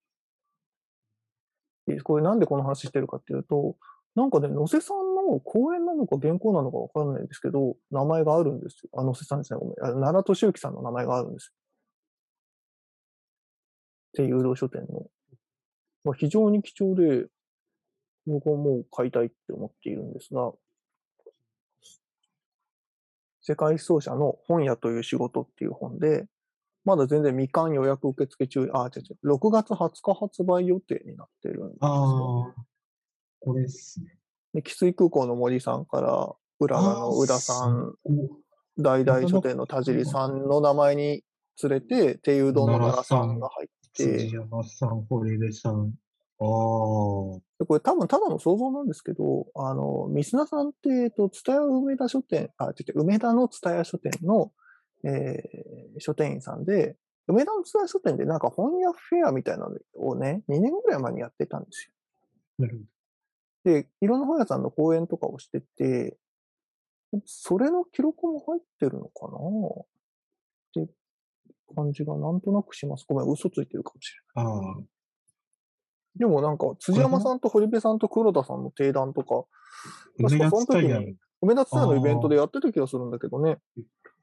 [1.97, 3.75] これなんでこの話してるかっていうと、
[4.15, 8.89] なんかね、野瀬さんの講演なのか原稿なのかわからないんですけど、名前があるんですよ。
[8.93, 9.75] あ、野瀬さんですね、ごめん。
[9.75, 11.54] 奈良俊之さんの名前があるんですよ。
[14.10, 15.06] っていう道書店の。
[16.04, 17.28] まあ、非常に貴重で、
[18.25, 20.52] 僕はもう買いたいって思っているんですが、
[23.41, 26.28] 世界思想者の本屋という仕事っていう本で、
[26.85, 32.53] まだ全然未完予約受付中、あ、違う違う、6月20日発売予定になってるんですあよ。
[32.57, 32.61] あ、
[33.39, 34.17] これですね。
[34.53, 38.29] で、汽水空港の森さんから、浦賀の宇田さん、お
[38.77, 41.23] 大々書店の田尻さんの名前に
[41.61, 45.93] 連れて、定遊堂の奈良さんが入って、辻山さん、堀部さん。
[46.41, 54.51] ああ、でこれ多分ただの想像なんですけど、あの、ミスナさんって、えっと、蔦屋梅田書店、あ、違う梅田の蔦屋書店の、
[55.03, 56.95] えー書店員さんで、
[57.27, 61.91] 梅田の蔦屋書店でなんか本屋フェアみたいなのをね、2年ぐらい前にやってたんです
[62.57, 62.81] なるよ。
[63.63, 66.17] で、いろんな本屋さんの講演とかをしてて、
[67.25, 69.38] それの記録も入ってるのかな？
[70.81, 70.93] って
[71.75, 73.05] 感じがなんとなくします。
[73.07, 74.53] ごめん、嘘ついてるかもしれない。
[74.53, 74.67] ほど。
[74.67, 74.81] ああ、
[76.15, 79.45] でもなんか、辻山さんと堀部さんと黒田さんの定談とか、
[80.21, 83.57] 確かその時に、梅田ツタヤのイベントでやってた気がするんだけどね。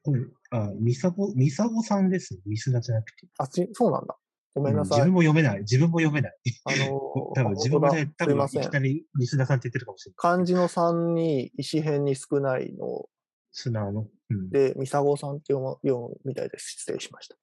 [0.06, 2.40] これ、あ、ミサゴ、ミサゴさんですね。
[2.46, 3.26] ミスナじゃなくて。
[3.38, 4.16] あち、そうなんだ。
[4.54, 5.00] ごめんなさい。
[5.00, 5.58] う自分も読めない。
[5.60, 6.34] 自分も読めない。
[6.64, 7.00] あの
[7.34, 10.16] 多分自分がね、多分いきなりミスナさんって言ってるかもしれない。
[10.16, 13.08] 漢字の3に石辺に少ないの
[13.50, 14.08] 素直の。
[14.30, 14.50] うん。
[14.50, 16.76] で、ミサゴさんって読む読むみたいです。
[16.78, 17.36] 失礼しました。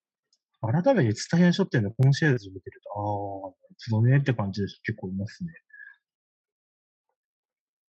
[0.62, 5.52] 改めてツタヤ書店のコンシェルジュ見てると、ああ、そうねって感じで結構いますね。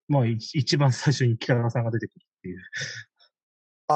[0.08, 2.62] まあ、い一番最初に北川さんが出てくるっていう。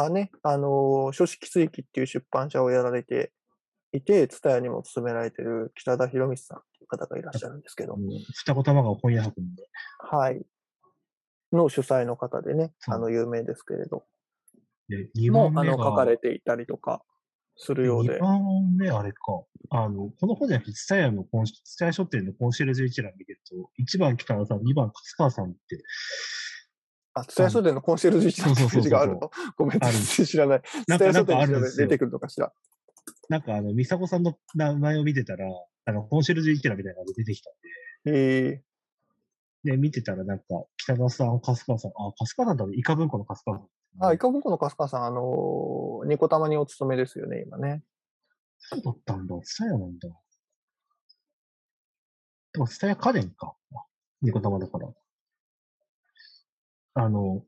[0.04, 3.32] あ、ね、あの、書式追記っていう出版社をやられて
[3.92, 9.68] いて、ツタヤにも勤められてる北田博光さんっていう方がいらっしゃるんですけど二子玉川本屋博で。
[9.98, 10.42] はい。
[11.52, 14.04] の主催の方でね、あの、有名ですけれど、
[14.88, 17.02] で、2もあの、番目が、書かれていたりとか
[17.56, 19.18] するようで2、番目あれか。
[19.70, 25.82] あの、この本じゃなくて、ツタヤのコン、ツタヤ書店のコンシェルジュ一覧見てると、1番北川さん、2番勝川さんって、
[27.18, 30.62] あ、ツタヤ書店のコンシェルジュ一覧そうそうそうそうページがあるのごめん、ある全然知らない。
[30.87, 31.98] なんか、ツタヤ書店に出て。
[31.98, 32.52] くるのかしら？
[33.29, 35.46] なんかあの、ミサゴさんの名前を見てたら、
[35.87, 37.52] あの、コンシェルジュ一覧みたいなのが出てきたん
[38.07, 38.62] え
[39.64, 40.44] で、で、見てたらなんか、
[40.76, 43.55] 北川さん、春日さん、あ、春日さんだね、イカ文庫の春日さん。
[44.05, 47.83] ー、あ、イカ文庫の春日さん、あのーニコタマにお勤めですよね、今ね。
[48.59, 50.09] そうだったんだ、ツタヤなんだ。
[52.52, 53.55] でも、ツタヤ家電か。
[53.74, 53.85] あ
[54.22, 54.88] ニコ玉だから。
[56.98, 57.44] あの、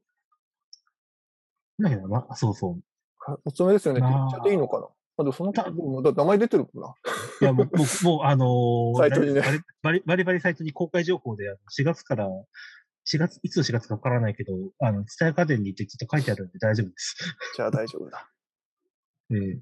[1.79, 2.83] なんな、そうそう。
[3.19, 6.95] かお勤めですよね言っちゃっていいのかなあ、でもその、たもうだ名前出てるもんな。
[7.41, 9.43] いや、もう、もう、もうあのーサイトにね
[9.83, 12.29] バリバリバリサイトに公開情報で、あの4月から、
[13.07, 17.17] 4月、いつの4月かわからないけど、あの、ツタヤ家電にってちょっと書いてあるんで大丈夫です。
[17.57, 18.31] じゃあ大丈夫だ。
[19.33, 19.61] ええ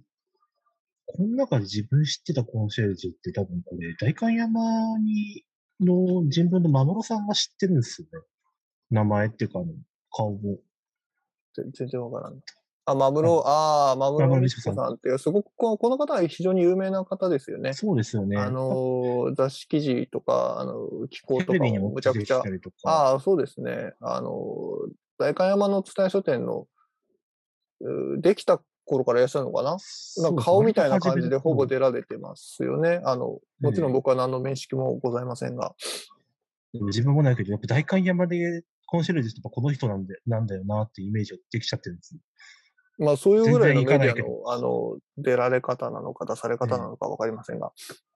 [1.08, 5.44] この中で自分知ってたコンシェルジュって多分これ、代官山に、
[5.78, 8.26] の人文の守さんが知ってるんですよね。
[8.90, 9.60] 名前っていうか、
[10.10, 10.58] 顔も。
[11.54, 12.40] 全全然わからん。
[12.88, 17.72] あ、マムロ、ああ、マムロミスコさんっていう、すごく、このこの方は非常に有名な方ですよね。
[17.72, 18.36] そうですよね。
[18.36, 22.40] あの、雑誌記事とか、あの、気候とかももむちゃくちゃ。
[22.84, 23.94] ああ、そうですね。
[24.00, 24.32] あの、
[25.18, 26.68] 代官山の伝え書店の、
[27.80, 29.76] うできた頃からいらっしゃるのかな？
[30.22, 33.00] なんか顔みたいな感じでほぼ出られてますよね。
[33.04, 35.74] あの、もちろん僕は何の面識もございませんが。
[36.72, 42.16] うん自分もないけど、やっぱ代官山でコンシェルジュってこの人なんで、なんだよなっていうイメージができちゃってるんです。
[42.98, 47.72] まあそういうぐらいのメディアの、あの、出られ方なのか出され方なのかわかりませんが、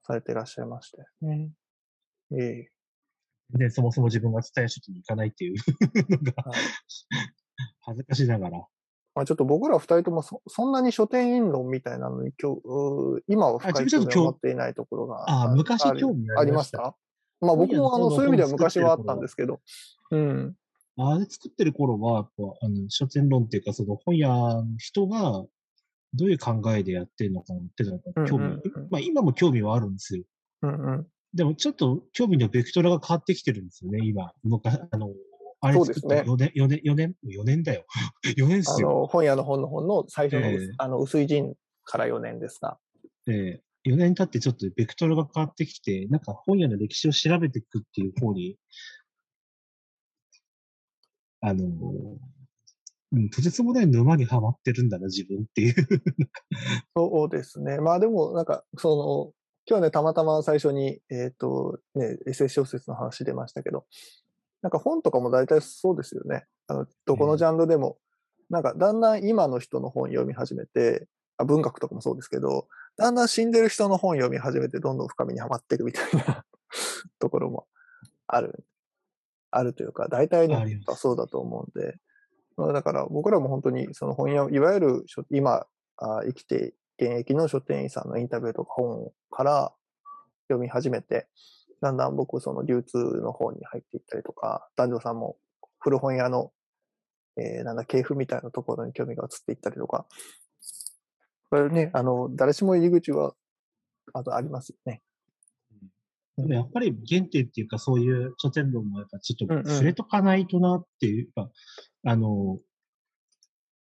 [0.06, 0.98] されていらっしゃいまして。
[1.20, 1.50] ね、
[2.32, 2.70] ええ
[3.52, 5.54] で、そもそも自分が伝え書店に行かないっていう
[6.08, 6.60] のがはい
[7.82, 8.58] 恥ずかしながら。
[9.14, 16.96] まあ、ちょっと僕ら二人ともそそんなに書店員論みたいなのに今日、今は深い興味を持っていないところがある昔興味ありましありましたた
[17.40, 19.60] まあ僕もあのそういう意味では昔はあったんですけど、
[20.12, 20.54] うん。
[21.08, 25.44] あれ作ってる頃は、やっぱ、あの、書店論っていうか、その本屋の人が、
[26.14, 30.24] どういう考えでやってるのかっていうのが興味、うんうんうんまあ今も興味はあるんですよ。
[30.62, 31.06] うんうん。
[31.32, 34.32] でもちょっと興味のベクトルが変わってきてるんですよね、今。
[34.42, 35.10] 昔、あの、
[35.60, 37.84] あれ作った4年、4年、4年、4年だよ。
[38.36, 38.88] 4年っあすよ。
[38.88, 42.78] の、本屋の本の本の最初の薄,、ええあの薄い陣から4年ですが。
[43.28, 48.56] え4年経ってちょっとベクトルが変わってきて、なんか本屋の歴史を調べていくっていう方に、
[51.40, 51.64] あの、
[53.12, 55.74] うん、とてつもない沼にはまってるんだな、自分っていう。
[56.96, 57.78] そうですね。
[57.78, 59.32] まあでも、なんか、その、
[59.66, 63.86] 今日ね、たまたま最初に、えっ、と、ね、SF 小説の話出ましたけど、
[64.62, 66.44] なんか本とかも大体そうですよね。
[66.66, 67.98] あの、どこのジャンルでも、
[68.48, 76.44] なんかだんだん今の人の本読み始めて、あ文学とかもそうですけど、だんだん死んでる人の本読み始めて、どんどん深みにはまっていくみたいな
[77.18, 77.66] ところも
[78.26, 78.64] ある。
[79.50, 80.82] あるというか、大体のあります。
[80.82, 81.96] 人はそうだと思うんで、
[82.56, 89.72] まあだから僕らも本当にその本屋、いわゆる書今あ生きて現役の書店員さんのインタビューとか本から
[90.48, 91.28] 読み始めて、
[91.80, 95.36] だんだん僕その流通の方に入っていったりとか、男女さんも
[95.78, 96.52] 古本屋の、
[97.36, 100.06] えーなんだ、系譜みたいなところに興味が移っていったりとか、
[101.50, 103.34] これね、あの、誰しも入り口は、
[104.12, 105.02] あとありますよね。
[106.42, 111.50] でもやっぱり原点っていうか、そういう書店論もやっぱちょっとうんうん触れとかないとなっていうか、
[112.06, 112.58] あの、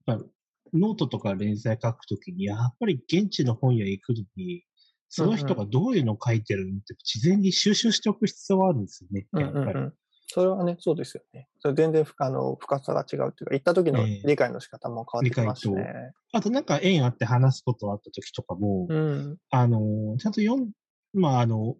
[0.06, 0.24] やっぱ
[0.72, 4.64] ノートとか連載書くときに、やっぱり現地の本屋行くのに、
[5.08, 9.26] その人がどういうのを書いてるのって事前に収集しておく必要はあるんですよね。
[9.32, 9.64] うんやっぱり。
[9.64, 9.94] うんうん。
[10.28, 11.48] それはね、そうですよね。
[11.60, 16.12] それ全然ふあの深さが違うっていうか、行った時のええ理解の仕方も変わってきますし理ね。
[16.32, 19.38] あとなんか縁あって話すことあったときとかも、うん。
[19.50, 20.72] あの、ちゃんと読ん、
[21.14, 21.76] まああの、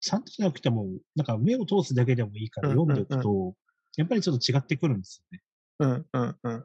[0.00, 3.54] ちゃんとじゃなくても、なんか目を通すだけでもいいから読んでおくと、
[3.96, 5.42] やっぱりちょっと違ってくるんですよね。
[5.80, 6.64] うんうんうん。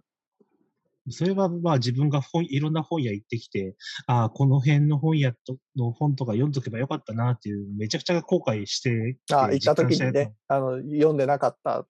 [1.12, 3.76] それはまあ自分が本いろんな本屋行ってきて、
[4.08, 11.86] ああ、この辺の本屋との本とか読んどけばよかったなっていう、めちゃくちゃ後悔してきてあ、行った時にね、あの、読んでなかった。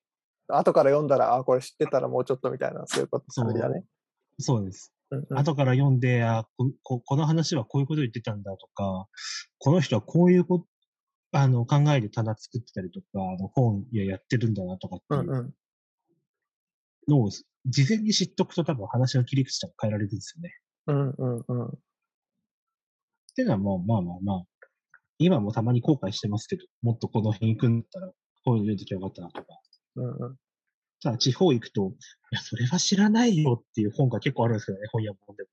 [0.47, 3.84] 後から読んだら、あ、これ知ってたらもうちょっとみたいな、そういうことだね。
[4.39, 4.89] そうです。
[4.89, 4.95] うんうん
[5.38, 9.08] 後から読んで、あこここの話はこういうこと言ってたんだとか、
[9.60, 10.65] この人はこういうこ
[11.37, 15.53] あの考えで棚作ってたりとか、あの本屋やってるんだなとかってういう。
[17.09, 17.29] のを
[17.65, 20.53] 事前に知っとくと多分話の切り口とか変えられるんですよね。
[20.87, 21.67] うんうんうん。
[21.67, 21.71] っ
[23.35, 24.43] ていうのはもう、まあまあまあ、
[25.17, 28.07] 今もたまに後悔してますけど、もっとこの辺行くんだったら、
[28.45, 29.47] こういうの言うときゃよかったなとか。
[29.97, 30.35] うんうん。
[31.01, 31.89] ただ地方行くと、
[32.31, 35.49] いや、それは知らないよっていう本が結構あるんですよね、本屋本でも。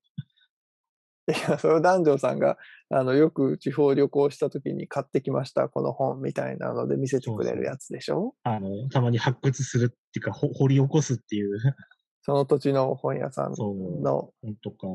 [1.29, 2.59] いや、それを男女さんが、
[2.91, 8.35] あの、よく地方旅行した時に買ってきました、この本みたいなので見せてくれるやつでしょ？
[8.43, 11.59] あの、たまに発掘するっていうか、ほ掘り起こすっていう。
[12.25, 14.87] その土地の本屋さんの、本とか、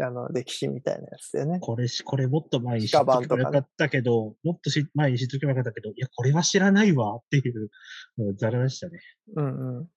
[0.00, 1.58] あの、歴史みたいなやつでね。
[1.60, 7.68] これし、これもっと前に知っとけばよかったけど、もっとし前に知っとけばよかったけど、いや、これは知らないわっていう、
[8.16, 9.00] もうざらでしたね。
[9.36, 9.88] うんうん。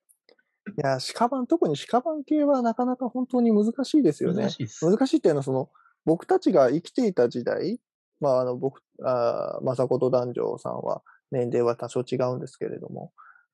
[0.67, 4.51] いや、鹿版、特に鹿版系はなかなか本当に難しいですよね難。
[4.51, 4.67] しい。
[4.81, 5.69] 難しいっていうのは、その、
[6.05, 7.79] 僕たちが生きていた時代、
[8.19, 13.11] まあ、あの、僕、あー雅子と男女さんは年齢は多少違うんですけれども、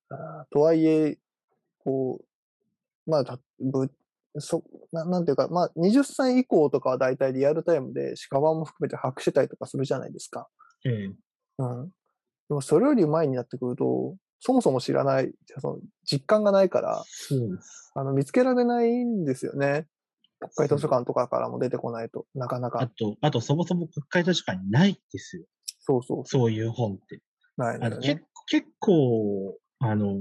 [0.10, 1.18] あーとはいえ、
[1.80, 3.90] こう、まあ、たぶ
[4.40, 10.48] そななんていうか、まあ、20歳以降とかは大体リアルタイムで鹿版も含めて把握してたりとかするじゃないですか。
[10.86, 11.12] ええ
[11.60, 11.90] うん。
[12.50, 17.92] でもそれより前になってくると、そもそも知らない、その実感がないから、そうです。
[17.96, 19.88] あの見つけられないんですよね。
[20.40, 25.46] 国会図書館とかからも出てこないとなかなあか、と、あとそもそも国会図書館にないんですよ。
[25.80, 27.16] そうそうそそういう本って。
[27.16, 27.22] う、
[27.58, 28.22] ないあの、結。
[28.48, 30.16] 結構、あの、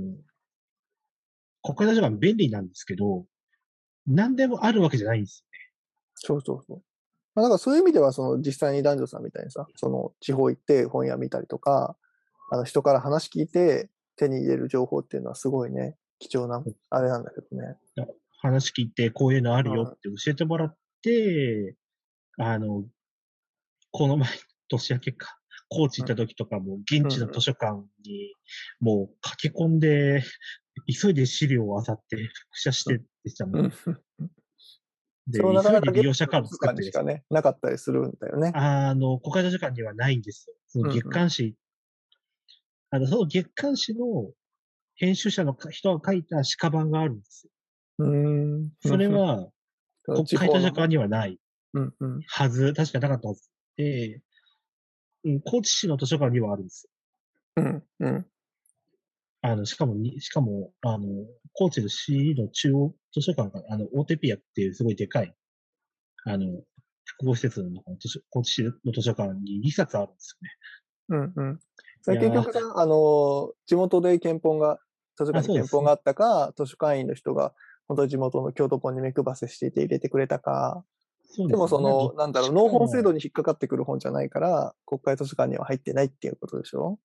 [1.62, 3.24] 国会図書館便利なんですけど、
[4.06, 5.44] 何でもあるわけじゃないんです
[6.14, 6.82] そうそうそう。
[7.34, 11.96] まあ、だからそういう意味では、その実際に男女さんみたいにさ、その地方行って本屋見たりとか、
[12.50, 17.76] あの人から話聞いて手に入れる情報っていうのはすごいね、貴重な、あれなんだけどね。
[17.96, 18.14] よ。
[18.38, 21.76] 話聞いて、こういうのあるよって教えてもらって、
[22.38, 22.84] あの、
[23.90, 24.28] この前、
[24.68, 28.34] 年明けか、高知行った時とかも、現地の図書館に
[28.80, 30.22] もう駆け込んで、
[31.02, 33.72] 急いで資料を漁って、複写してでしたもん。
[35.26, 38.52] で、なかな利用者カード図作ってしかね、なかったりするんだよね。
[38.54, 40.54] あの、国会図書館にはないんですよ。
[40.68, 41.56] そのうんうん月刊誌、
[42.90, 44.30] あの、その月刊誌の
[44.94, 47.52] 編集者のか人が書いた鹿版があるんですよ。
[47.98, 48.72] うーん。
[48.80, 49.48] それは、
[50.06, 51.38] うん、国会図書館にはない
[51.74, 52.22] うんうん。
[52.26, 53.42] はず、確かなかったはず。
[53.76, 54.22] で、
[55.24, 56.88] うん、高知市の図書館にはあるんです
[57.56, 57.62] よ。
[57.64, 58.26] うんうん。
[59.42, 61.06] あの、しかもに、しかも、あの、
[61.52, 65.34] 高知の市の中央図書館が、あの、大手ピアっていうすごいでかい、
[66.24, 66.46] あの、
[67.04, 70.38] 複合施設の中の図書、高知市の図書館に2冊あるんです
[71.08, 71.32] よね。
[71.36, 71.58] うんうん。
[72.14, 74.78] 結局さ、あのー、地元で憲法が、
[75.16, 77.54] 図書館に憲法があったか、図書館員の人が、
[77.88, 80.84] 本当に地元の京都本に目配せしていて入れてくれたか、
[81.28, 86.98] そうでもその、なんだろう、納本制度にに引っかかってくる本じゃないから、国会図書館には入ってないっていうことでしょ？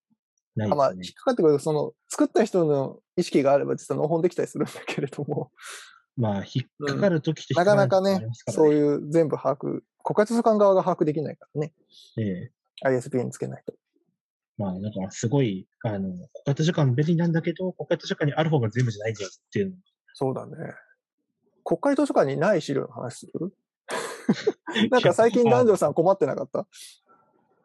[0.60, 1.04] あまあ、引っ。
[1.14, 5.50] かかってくる、その、作った人の意識があれば実は納本できたりするんだけれども、
[6.16, 8.28] まあ、引っかかるときっかかる時もあかなかね。
[8.50, 11.72] そういう全部把握、国会図書館側が把握できないからね、
[12.18, 12.52] ええ。
[12.84, 13.74] ISBN つけないと。
[14.62, 19.76] まあ、なんかすごい、あの、国会図書館便利なんだけど、国会図書館にある方が全部じゃないんだよっていうの。
[20.14, 20.52] そうだね。
[21.64, 23.52] 国会図書館にない資料の話する？
[24.90, 26.68] なんか最近男女さん困ってなかった？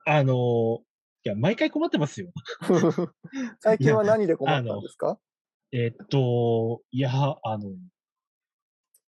[0.05, 0.79] あの、
[1.23, 2.31] いや、毎回困ってますよ。
[3.59, 5.19] 最近は何で困ったんですか？
[5.71, 7.69] えっと、いや、あの、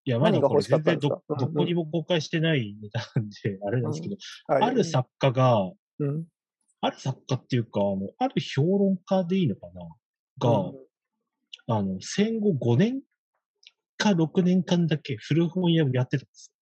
[0.04, 4.62] いや、まだこれ全然どどこにも公開してないネタなんで、あれなんですけど、はい。
[4.62, 5.70] ある作家が、
[6.00, 6.24] うん
[6.86, 9.82] ある作家っていうか、あの、ある評論家でいいのかな？
[10.38, 10.72] が、
[11.68, 13.02] あの、戦後5年
[13.96, 16.52] か6年間だけ古本屋をやってたんです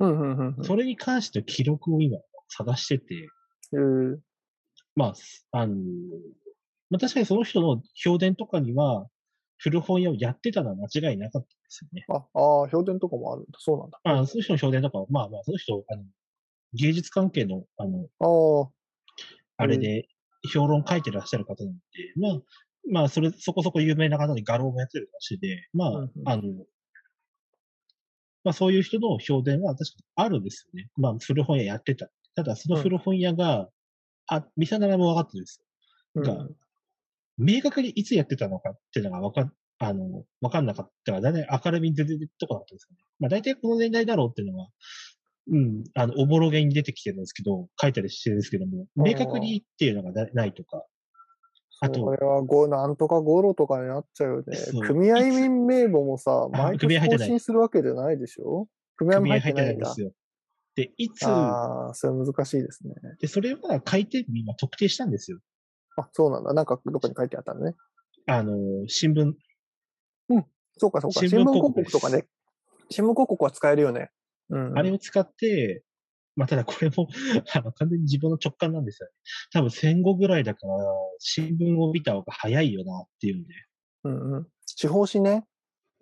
[0.00, 0.64] うんうんうんよ。
[0.64, 3.28] それに関しての記録を今探してて、
[3.72, 4.20] うん。
[4.96, 5.14] まあ、
[5.58, 5.74] あの、
[6.90, 9.06] まあ確かにその人の評伝とかには、
[9.58, 12.04] 古本屋をやってたのは間違いなかったんですよね。
[12.08, 13.50] あ、ああ、評伝とかもあるんだ。
[13.58, 14.00] そうなんだ。
[14.02, 16.02] まあ、その人の評伝とかは、まあまあ、その人、あの、
[16.74, 18.70] 芸術関係の、あの、あ
[19.62, 20.08] あ、あれで、
[20.52, 21.80] 評論書いてらっしゃる方なんで、
[22.16, 22.40] まあ、
[22.90, 26.42] まあ、それ、そこそこ有名な方で画廊もやってるらしいで、まあ、うんうんあの、
[28.44, 30.88] まあ、そういう人の評伝は確かにあるんですよね。
[30.96, 32.08] まあ、古本屋やってた。
[32.34, 33.68] ただ、その古本屋が、
[34.26, 35.62] あ、店の名前も分かってるんです
[36.14, 36.46] うんが
[37.38, 43.04] 明確にいつやってたのかっていうのがわかん、あの、わかんなかったから、だいたい明るみに出てるとこだったんですよね。
[43.18, 44.68] まあ大体この年代だろうっていうのは、
[45.50, 50.84] うん、あの、おぼろげに出てきてるんですけど、書いたりしてるんですけども、明確にっていうのがなないとか、
[51.80, 54.56] あとそれはご、なんとかゴロとかになっちゃうよね。
[54.86, 58.68] 組合員名簿もさ、毎年更新するわけじゃないでしょ？
[58.96, 59.84] 組合も組合入ってないんで。
[59.86, 60.12] すよ。
[60.76, 62.94] で、いつ、ああ、それ難しいですね。
[63.20, 65.40] で、それは回転日今特定したんですよ。
[65.96, 66.54] あ、そうなんだ。
[66.54, 67.74] なんかどこに書いてあったのね。
[68.26, 68.54] あの、
[68.86, 69.34] 新聞、
[70.78, 71.20] そうかそうか。
[71.20, 72.26] 新聞広告とかね。
[72.90, 74.10] 新聞広告は使えるよね。
[74.52, 74.78] うん。
[74.78, 75.82] あれを使って、
[76.36, 77.08] まあ、ただこれも、
[77.54, 79.14] あの、完全に自分の直感なんですよね。
[79.52, 80.74] 多分戦後ぐらいだから、
[81.18, 83.54] 新聞を見た方が早いよなっていうんで。
[84.04, 84.46] うんうん。
[84.64, 85.44] 地方紙ね。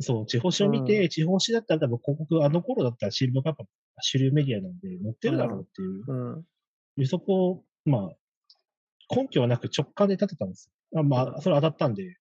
[0.00, 3.64] そう、地方紙を見て、う地方紙だったら多分広告、あの頃だったら新聞がやっぱ
[4.00, 6.04] 主流メディアなんで載ってるだろうっていう。
[6.06, 6.46] うん。
[6.96, 11.00] でそこを、まあ、根拠はなく直感で立てたんですよ。
[11.00, 12.16] あまあ、それ当たったんで、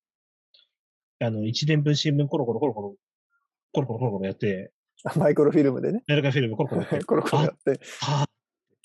[1.20, 2.96] あの、一年分新聞コロコロコロコロ、
[3.73, 4.71] コロコロコロコロやって、
[5.17, 6.04] マイクロフィルムでね。
[6.08, 7.79] メルカフィルムコロコロやって、コロコロやって。
[8.02, 8.25] は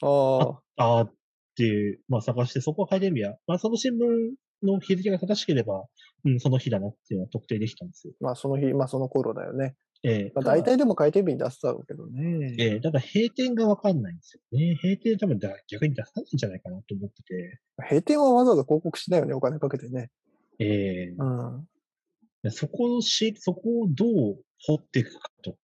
[0.02, 0.98] ああ。
[0.98, 1.12] あーっ
[1.56, 5.84] ていう、まあ探して、そこを書いてみや、まあその新聞の日付が正しければ、
[6.24, 8.14] うん、その日だなっていうのは特定できたんですよ。
[8.20, 9.76] まあその日、まあその頃だよね。
[10.06, 12.54] ええまあ大体でも回転日に出すだろうけどね。
[12.58, 14.78] ええただ閉店がわかんないんですよね。
[14.82, 20.10] 閉店多分だ逆に出さないんじゃないかなと思ってて、閉店はわざわざ広告しないよね、お金かけてね。
[20.58, 22.50] ええうん。
[22.50, 25.56] そこをし、そこをどう掘っていくかとか、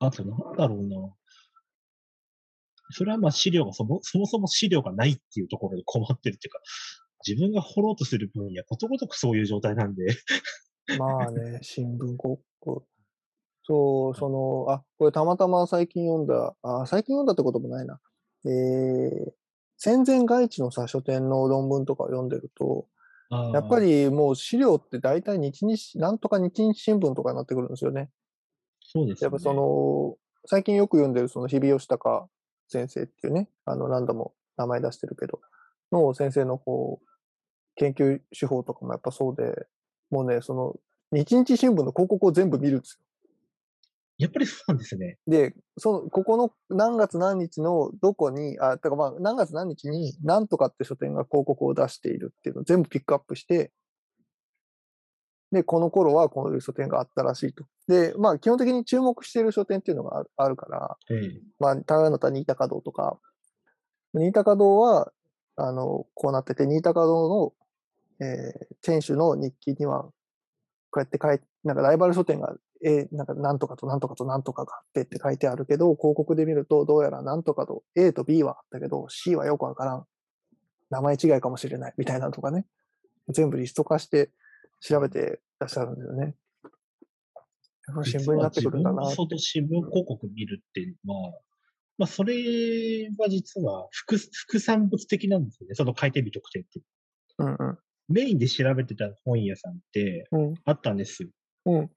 [0.00, 1.14] あとなんだろうな。
[2.90, 6.60] それはまあ資料がそも、そもそも資料がないっていうところで困ってるっていうか、
[7.26, 10.16] 自分が掘ろうとする分野、ことごとくそういう状態なんで、
[10.98, 12.84] まあね、 新聞広告。
[13.66, 17.98] そう、その、あ、これたまたま最近読んだ、あ、最近読んだってこともないな。
[18.44, 19.32] えー、
[19.78, 22.86] 戦前外地のさ、書店の論文とかを読んでると、
[23.30, 28.10] やっぱ、りもう資料って大体日日、なんとか日日新聞とかになってくるんですよね。
[28.94, 29.26] そうですね。
[29.26, 30.16] やっぱその、
[30.46, 32.26] 最近よく読んでるその日比吉隆
[32.68, 35.40] 先生っていうね、あの何度も名前出してるけど、
[35.92, 37.06] の先生のこう、
[37.76, 39.66] 研究手法とかもやっぱそうで、
[40.10, 40.76] もうね、その、
[41.12, 43.04] 日日新聞の広告を全部見るんですよ。
[44.16, 45.18] やっぱりそうなんですね。
[45.26, 53.72] で、その、ここの何月何日のどこに、あ、てかまあ、何月何日に何とかって書店が広告を出しているっていうのを全部ピックアップして、
[55.54, 57.64] で、この頃はこういう書店があったらしいと。
[57.86, 63.20] で、まあ、基本的に注目している書店っていうのがあるから、ええまあ、高野田新高堂とか、
[64.12, 65.12] 新高堂は、
[65.54, 67.52] あの、こうなってて、新高堂の、
[68.26, 70.02] えー店主の日記には、
[70.90, 80.04] こうやって書いて、なんかライバル書店が、えーなんかなんとかとなんとかとなんとかがあってって書いてあるけど、広告で見ると、どうやらなんとかと A と B はあったけど、C はよくわからん。
[80.90, 82.66] 名前違いかもしれないみたいなのとかね。
[83.28, 84.30] 全部リスト化して
[84.80, 86.34] 調べてらっしゃるんですよね。
[88.04, 91.32] 新聞になってくるんだな新聞広告見るっていうのは、
[91.98, 92.34] まあ、それ
[93.18, 95.74] は実は副副産物的なんですよね。
[95.74, 96.80] その回転日特典って。
[97.38, 97.78] うんうん。
[98.08, 100.54] メインで調べてた本屋さんってうん。
[100.64, 101.28] あったんですよ。
[101.66, 101.90] うん。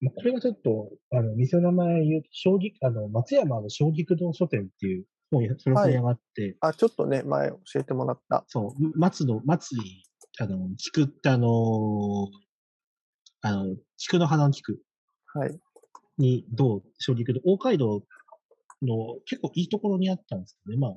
[0.00, 8.44] まあ、これはちょっと、あの、店の名前言うと、将棋、あの、松山の将棋堂書店っていう本屋、その本屋があって、あ、ちょっとね、前教えてもらった。
[8.48, 10.02] そう、松の、松に、
[10.38, 12.28] あの、菊ってあの
[13.42, 14.80] あの、菊の花の菊
[15.34, 15.58] はい。
[16.18, 18.02] に、どう、将棋堂、大街道
[18.82, 20.78] の結構いいところにあったんですよね。
[20.78, 20.90] まあ、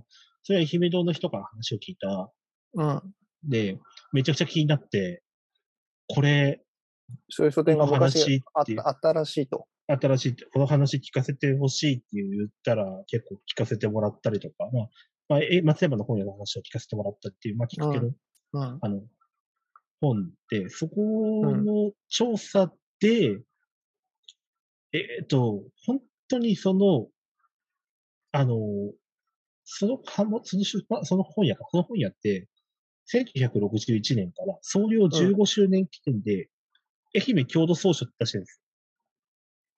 [0.43, 2.31] それは愛媛堂の人から話を聞いた。
[2.75, 3.01] うん。
[3.43, 3.79] で、
[4.11, 5.23] めちゃくちゃ気になって、
[6.07, 6.63] これ、
[7.29, 9.67] そういう書店が昔ああったらしいと。
[9.87, 14.89] 新しい、この話聞かせてほしいって言ったら結構聞かせてもらったりとか、まあ、
[15.29, 18.77] まあ、え松山の本屋の話を聞かせてもらったっていう、まあ、きっかけの、うん。
[18.81, 19.01] あの、
[20.01, 23.41] 本で、そこの調査で、
[24.93, 27.07] えっと、本当にその、
[28.31, 28.57] あの、
[29.63, 32.47] そのかも、その出版、その本屋か、その本屋って、
[33.13, 36.49] 1961年から創業15周年記念で、
[37.15, 38.61] 愛媛郷土総書って出してるんです。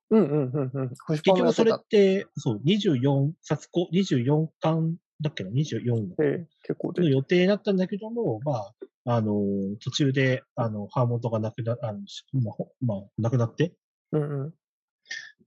[0.10, 0.90] うんうんうんうん。
[1.06, 7.10] 星結局それってそう、24冊こ、24巻だっけな、24ええ結構での。
[7.10, 8.74] 予定だったんだけども、まあ、
[9.16, 9.42] あの、
[9.84, 13.74] 途中で、あの、ハーモントがなくな、あの、しまあ、ほまあ、なくなって、
[14.12, 14.54] うんうん。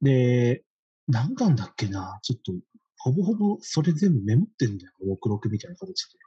[0.02, 0.64] で、
[1.08, 2.52] 何巻だっけな、ちょっと、
[2.98, 6.18] ほぼほぼそれ全部メモってんだよ、目録みたいな形で。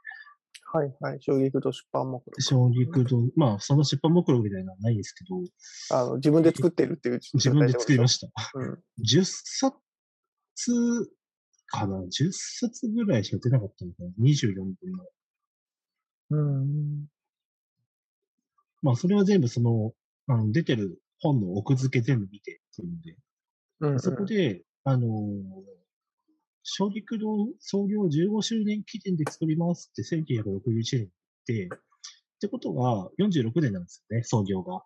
[0.72, 1.18] はいはい。
[1.20, 2.42] 衝撃と出版目録。
[2.42, 5.40] 衝撃と、まあ、その出版目録みたいなのはないんですけど、
[5.96, 7.20] あの自分で作ってるっていう。
[7.34, 8.26] 自分で作りました。
[8.26, 8.58] た。
[8.58, 8.78] うん。
[9.04, 9.76] 10冊
[11.74, 15.04] かな ?10 冊ぐらいしか出なかったのかな ?24 分の。
[16.30, 17.06] うん。
[18.82, 19.92] まあ、それは全部その、
[20.28, 23.16] あの、出てる本の奥付け全部見てっていうので、
[23.80, 24.00] うんうん。
[24.00, 25.10] そこで、あのー、
[26.62, 27.26] 小陸堂
[27.58, 31.08] 創業15周年記念で作りますって1961年
[31.46, 31.68] で、っ
[32.40, 34.74] てことは46年なんですよね、創業が。
[34.74, 34.82] は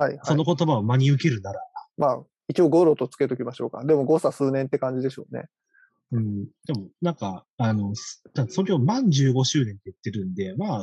[0.00, 0.20] いはい。
[0.22, 1.60] その言葉を真に受けるなら。
[1.96, 3.84] まあ、一応ゴロとつけときましょうか。
[3.84, 5.48] でも誤差数年って感じでしょうね。
[6.12, 6.46] うん。
[6.66, 10.82] でも、なんか、あの、す創業満15周年って言ってるんで、まあ、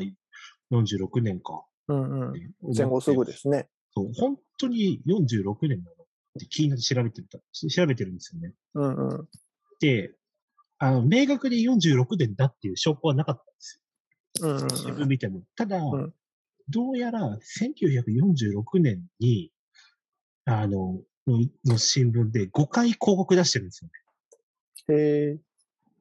[0.71, 1.65] 46年か。
[1.87, 2.29] うんうん。
[2.31, 2.39] って
[2.73, 3.31] 戦後すぐで。
[3.31, 3.67] ですね。
[3.95, 6.05] そう、本当に46年なのっ
[6.39, 8.53] て気になって調べてた、調べてるんですよね。
[8.75, 9.29] うんうん。
[9.79, 10.13] で、
[10.79, 13.83] あの、明確に46年だっていう証拠はなかったんですよ。
[14.41, 15.43] うんうん自分見ても。
[15.55, 16.13] ただ、ん
[16.69, 19.51] どうやら1946年に、
[20.45, 24.02] あの、のの新聞で5回広告出してるんですよね。
[24.87, 24.95] うん。
[24.95, 24.99] へ
[25.31, 25.33] え。
[25.33, 25.39] っ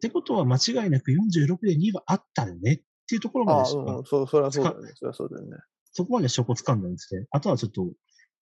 [0.00, 4.04] てことは間違いなく46年にはあったよねっていうところまでしか、あうんうん。
[4.04, 4.92] そう、それはそうだよね。
[4.94, 5.56] それはそうだよね。
[5.92, 7.26] そこまで証拠つかんだんですね。
[7.30, 7.82] あとはちょっと、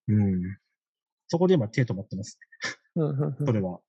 [0.09, 0.41] うん。
[1.28, 2.38] そこで今手止まってます
[2.97, 3.03] ね。
[3.03, 3.80] うんうんうんそれは。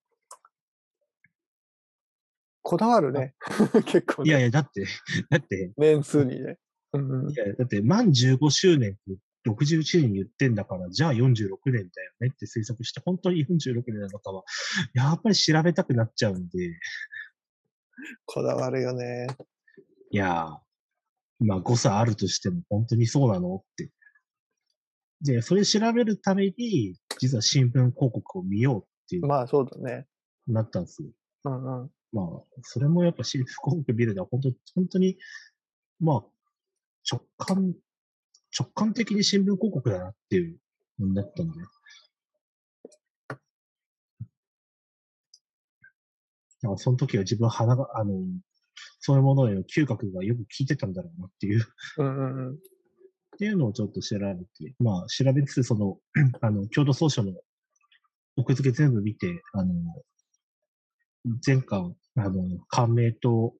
[2.62, 3.34] こだわるね。
[3.86, 4.30] 結構ね。
[4.30, 4.86] いやいや、だって、
[5.30, 6.58] だって、年数にね。
[6.92, 7.34] うんうんい。
[7.34, 9.00] や、だって満15周年って
[9.46, 14.44] 61年言ってんだから、じゃあ46年だよねって推測して、本当に46年なのかは、
[14.94, 16.78] やっぱり調べたくなっちゃうんで、
[18.24, 19.26] こだわるよね。
[20.10, 23.90] いやー、まあ誤差あるとしても本当にそうなのって。
[25.22, 30.06] で、それ調べるために、実は新聞広告を見ようっていう、まあそうだね。
[30.48, 31.08] なったんですよ。
[31.44, 31.90] うんうん。
[32.12, 32.26] まあ、
[32.62, 35.16] それもやっぱ新聞広告見るのは本当、本当に、
[36.00, 36.24] まあ、
[37.10, 37.74] 直感、
[38.58, 40.58] 直感的に新聞広告だなっていう
[40.98, 41.60] のになったので。
[46.62, 48.12] だからその時は自分鼻が、あの、
[49.00, 51.66] そういうものへの嗅覚がよく効いてたんだろうなっていう。
[51.98, 52.58] うんうんうん、っ
[53.38, 55.98] ていうのをちょっと調べて、まあ調べつつ、その、
[56.40, 57.32] あの、共同総書の
[58.36, 59.74] 奥付け全部見て、あの、
[61.44, 63.54] 前回、あの、感銘と、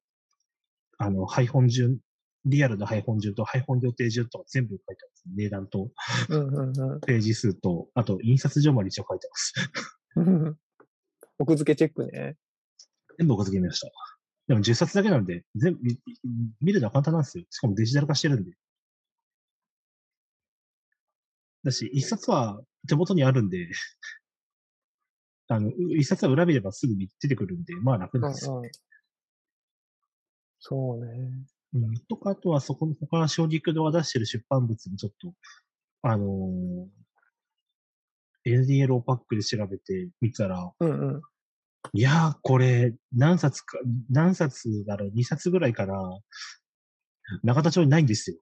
[0.98, 1.98] あの、配本順
[2.44, 5.24] リアルな配本順と配本予定順とか全部書いてます。
[5.36, 5.90] 値段と
[7.06, 9.54] ページ数と、あと印刷所まで一応書いてます。
[10.16, 10.56] うん。
[11.38, 12.36] 奥付けチェックね。
[13.18, 13.90] 全部奥付け見ました。
[14.48, 15.98] でも10冊だけなんで、全部見
[16.60, 17.44] 見るのは簡単なんですよ。
[17.48, 18.52] しかもデジタル化してるんで。
[21.64, 23.68] だし、一冊は手元にあるんで、
[25.48, 28.62] あの、一冊は裏見ればすぐ出てくるんで、まあ楽なんですよ。。
[30.58, 31.44] そうね。
[31.74, 35.32] うん、とか、あとはそこの他の小陸堂が出してる出版物もちょっと、
[36.02, 41.22] あのー、NDL パックで調べてみたら、うんうん。
[41.94, 43.78] いやー、これ、何冊か、
[44.10, 45.94] 何冊だろう、2冊ぐらいかな。
[47.42, 48.36] 中田町にないんですよ。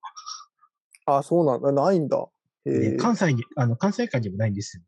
[1.06, 1.72] あ、そうなんだ。
[1.72, 2.26] ないんだ。
[2.64, 2.96] へでえ。
[2.96, 4.82] 関西に、あの、関西間にもないんですよ。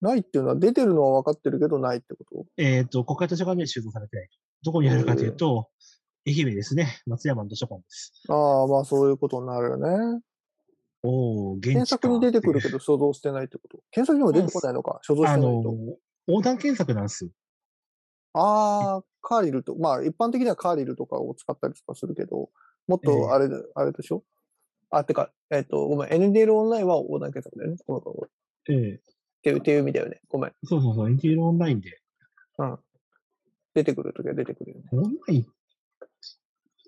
[0.00, 2.46] ないっていうのは出てるのは分かってるけどないってこと？
[2.58, 4.28] えっ、と、国会図書館には収蔵されてない。
[4.62, 5.68] どこにあるかというと、
[6.26, 7.00] 愛媛ですね。
[7.06, 8.22] 松山の図書館です。
[8.28, 10.20] ああ、まあそういうことになるよね。
[11.02, 13.78] おー、現地検索に出てくるかけど所蔵してないってこと？
[13.92, 14.98] 検索にも出てこないのか？
[15.02, 15.70] 所蔵してないと。
[15.70, 15.74] ー、
[16.26, 17.30] 横断検索なんですよ。
[18.34, 22.50] ああ、カーリルと、まあ一般的にはカーリルとかを使ったりとかするけど、
[22.88, 24.24] もっええとあれで、あれでしょ？
[24.90, 27.76] あ、てか、えっ、と、ごめん、NDL オンラインは横断検索だよね。
[27.86, 28.28] このこ
[28.68, 29.00] ええっ
[29.42, 30.20] ていう、っていう意味だよね。
[30.28, 30.52] ごめん。
[30.64, 32.00] そうそうそう、エンティールオンラインで。
[32.58, 32.78] うん。
[33.74, 34.84] 出てくるときは出てくるよね。
[34.92, 35.46] オンライン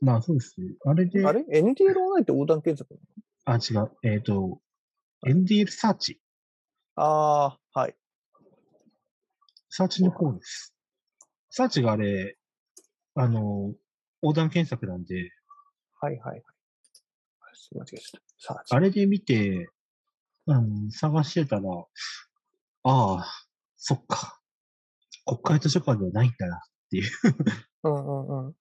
[0.00, 0.74] まあそうですね。
[0.84, 2.98] あれで、あれ ?NDL オンラインって横断検索
[3.44, 3.90] あ、違う。
[4.02, 4.60] えっ、と、
[5.26, 6.20] NDL サーチ。
[6.94, 7.96] ああ、はい。
[9.70, 10.74] サーチの方です。
[11.50, 12.36] サーチがあれ、
[13.14, 13.74] あの、
[14.22, 15.30] 横断検索なんで、
[16.00, 16.42] はいはいはい。
[17.74, 18.54] 間違えちゃった。
[18.54, 19.68] さあ、あれで見て、
[20.46, 21.62] あの、探してたら、
[22.84, 23.26] ああ、
[23.76, 24.40] そっか。
[25.26, 26.62] 国会図書館ではないんだな。
[27.84, 28.54] うんうんうん。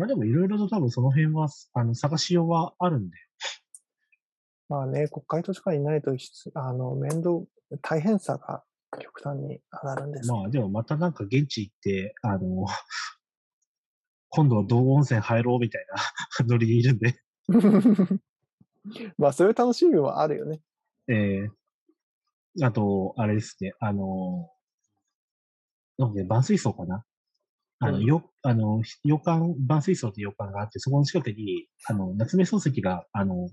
[0.00, 3.16] まあでもいろいろと多分その辺は、あの、探しようはあるんで。
[4.70, 6.16] まあね、国会図書館にいないと、
[6.54, 7.44] あの、面倒、
[7.82, 8.64] 大変さが
[8.98, 10.32] 極端に上がるんです。
[10.32, 12.64] まあでもまたなんか現地行って、あの、
[14.30, 15.84] 今度は道後温泉入ろうみたい
[16.38, 17.20] な ノリでいるんで。
[19.18, 20.62] まあ、そういう楽しみもあるよね。
[21.08, 24.50] えー、あと、あれですね、あの、
[25.98, 27.04] なんで、万水槽かな？
[27.80, 33.48] あの、うんよ、あの、洋館、万水槽って洋館があって、そこの近くに、あの、夏目漱石が、あの、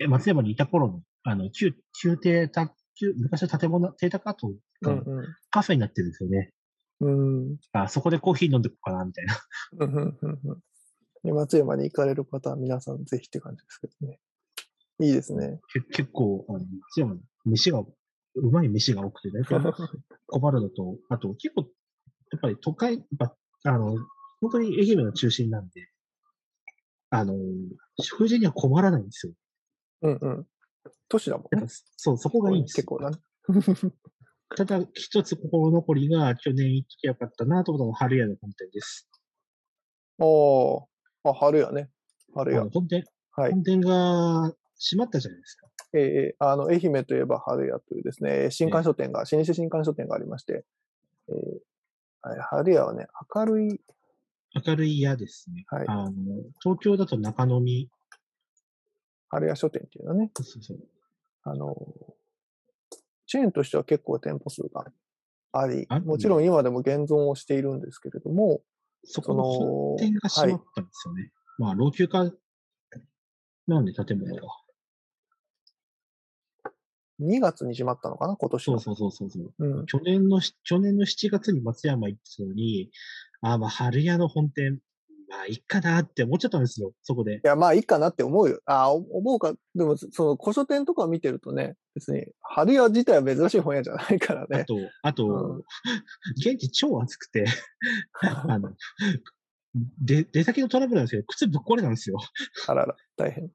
[0.00, 2.50] え松山にいた頃の、あの、旧、旧邸
[3.16, 5.04] 昔の建物、邸宅跡うがん
[5.50, 6.52] カフェになってるんですよね。
[7.00, 7.50] うん。
[7.50, 7.56] うん。
[7.72, 9.34] あ、そこでコーヒー飲んでこうかな、みたいな。
[11.24, 14.18] で松山に行かれる方は皆さんぜひって感じですけどね。
[15.00, 15.60] いいですね。
[15.72, 19.72] け結構、あの、松山、飯が、うまい飯が多くて、大体
[20.26, 21.62] 困るのと、あと結構、
[22.32, 23.96] やっぱり都会、やっぱ、あの、
[24.40, 25.88] 本当に愛媛の中心なんで、
[27.10, 27.34] あの、
[28.00, 29.32] 食事には困らないんですよ。
[30.02, 30.46] うんうん。
[31.08, 31.66] 都市だもんね。
[31.96, 32.82] そう、そこがいいんですよ。
[32.82, 33.18] 結構だね。
[34.56, 39.08] ただ、一つ心残りが、去年行ってよかったなと思ったのが春屋の本店です。
[40.18, 40.84] おー。
[41.24, 41.90] あ、春やね。
[42.34, 42.70] 春やあの。
[42.70, 43.52] 本店、はい。
[43.52, 45.68] 本店が閉まったじゃないですか。
[45.94, 50.64] えーあの、愛媛といえば春屋というですね、新刊書店が、老舗新刊書店がありまして、
[51.28, 51.71] えー
[52.22, 52.40] はい。
[52.50, 53.80] 春屋はね、明るい、
[54.66, 55.64] 明るい屋ですね。
[55.68, 55.84] はい。
[55.88, 56.12] あの、
[56.60, 57.90] 東京だと中野に、
[59.28, 60.78] 春屋書店っていうのはね、そうそう
[61.44, 61.74] あの、
[63.26, 64.84] チェーンとしては結構店舗数が
[65.52, 68.62] ありある、もちろん今でも現存をしているんですけれども、
[69.04, 71.32] そこの店が閉まったんですよね。
[71.58, 72.30] まあ、老朽化
[73.66, 74.42] なんで建物が。
[77.22, 78.78] 2月に閉まったのかな、今年の。
[78.78, 79.78] そうそうそうそうそう。
[79.78, 79.86] うん。
[79.86, 82.90] 去年のし、去年の7月に松山行ってたのに、
[83.40, 84.78] あまあ、春屋の本店、
[85.28, 87.40] まあ、いっかなって思っちゃったんですよ、そこでい。
[87.42, 88.60] や、まあいいかなって思うよ。
[88.66, 89.54] あお思うか。
[89.74, 94.60] でも、その古書店とか見てるとね、別に、春屋自体は珍しい本屋じゃないからね。
[94.60, 95.62] あと、あと、うん
[96.36, 97.46] 現地超暑くて、
[98.20, 98.72] あの、
[100.02, 102.18] で、出先のトラブルなんですけど、靴ぶっ壊れたんですよ。
[102.66, 103.50] あらら、大変。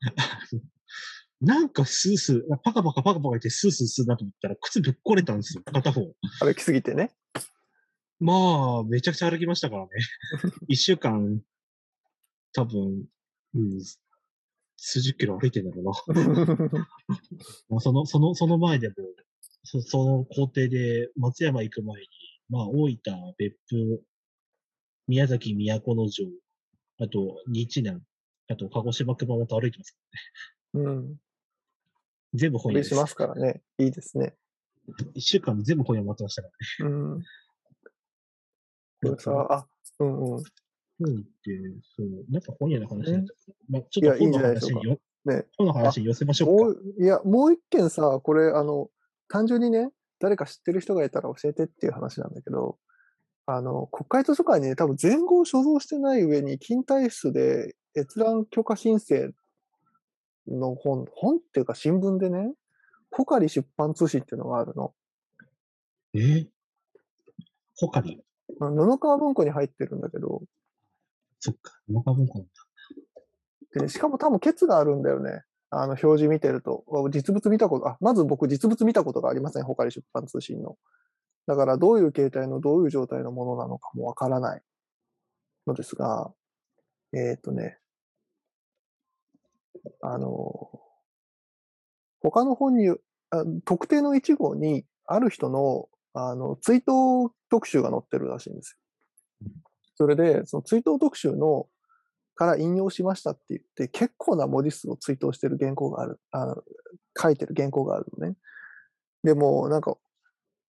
[1.40, 6.00] なんかスースー、パカパカパカパカ言ってスースーするなと思ったら、靴ぶっ壊れたんですよ、片方。
[6.40, 7.12] 歩きすぎてね。
[8.18, 9.88] まあ、めちゃくちゃ歩きましたからね。
[10.68, 11.42] 一週間、
[12.54, 13.04] 多分、
[13.54, 13.80] うん、
[14.78, 16.72] 数十キロ歩いてんだろうな。
[17.68, 19.14] もうその、その、その前でもう、
[19.64, 22.08] そその工程で松山行く前に、
[22.48, 22.98] まあ、大分、
[23.36, 24.02] 別府、
[25.06, 26.30] 宮崎、都城、
[26.98, 28.00] あと、日南、
[28.48, 29.98] あと、鹿児島、熊本歩いてます。
[30.74, 31.16] うん。
[32.34, 33.62] 全部本屋でしますからね。
[33.78, 34.34] いいですね。
[35.14, 36.48] 一週間で全部本屋回ってましたか
[36.80, 36.94] らね。
[36.94, 37.22] うん。
[39.02, 39.66] これさ、あ、
[40.00, 40.38] うんうん。
[40.38, 40.42] 本っ
[41.44, 41.60] て、
[41.96, 43.52] そう、なんか本屋の話になっちゃった。
[43.68, 46.80] まあ、ちょっと本のいいんじゃないでしょうか話によ、ね本の話に寄せましょうか。
[46.98, 48.88] いや、もう一件さ、これ、あの、
[49.28, 52.78] 単純にね、誰か知ってる人がいたら教えてっていう話なんだけど、
[53.46, 59.30] あの、国会図書館にね、多分全号所蔵してない上に、近代室で閲覧許可申請
[60.48, 62.52] の本、本っていうか新聞でね、
[63.10, 64.92] ポカリ出版通信っていうのがあるの。
[66.14, 66.18] え？
[66.18, 66.46] ー、
[67.76, 68.20] ほかり
[68.58, 70.42] 布川文庫に入ってるんだけど、
[71.40, 72.46] そっか、農家文庫。
[73.74, 75.42] で、しかも多分ケツがあるんだよね。
[75.70, 76.84] あの、表示見てると。
[76.88, 79.64] あ実物見たこと、あ、まず僕実物見たことがありません。
[79.64, 80.76] 他に出版通信の。
[81.46, 84.62] だから、どういう形態のどういう状態のものなのかもわからない
[85.66, 86.32] のですが、
[87.12, 87.78] えっ、とね、
[90.02, 90.70] あの、
[92.22, 92.88] 他の本に、
[93.30, 98.78] あ特定の1号に、ある人の、あの、追悼特集が載ってるらしいんです
[99.42, 99.50] よ。
[99.94, 101.68] それで、その追悼特集の、
[102.34, 106.56] から引用しましたって言って、結構な文字数を追悼してる原稿がある、あの
[107.18, 108.36] 書いてる原稿があるのね。
[109.24, 109.96] でも、なんか、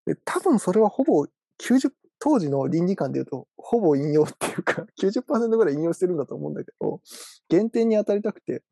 [0.06, 1.26] で多分それはほぼ
[1.60, 7.02] 90、当時の倫理観で言うと、ほぼ引用っていうか、90%ぐらい引用してるんだと思うんだけど、
[7.50, 8.64] 減点に当たりたくて、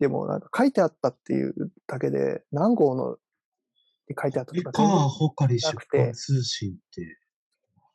[0.00, 1.54] でもなんか書いてあったっていう
[1.86, 3.16] だけで、何号の
[4.08, 7.18] に書いてあったとか全然ほかり出版通信って。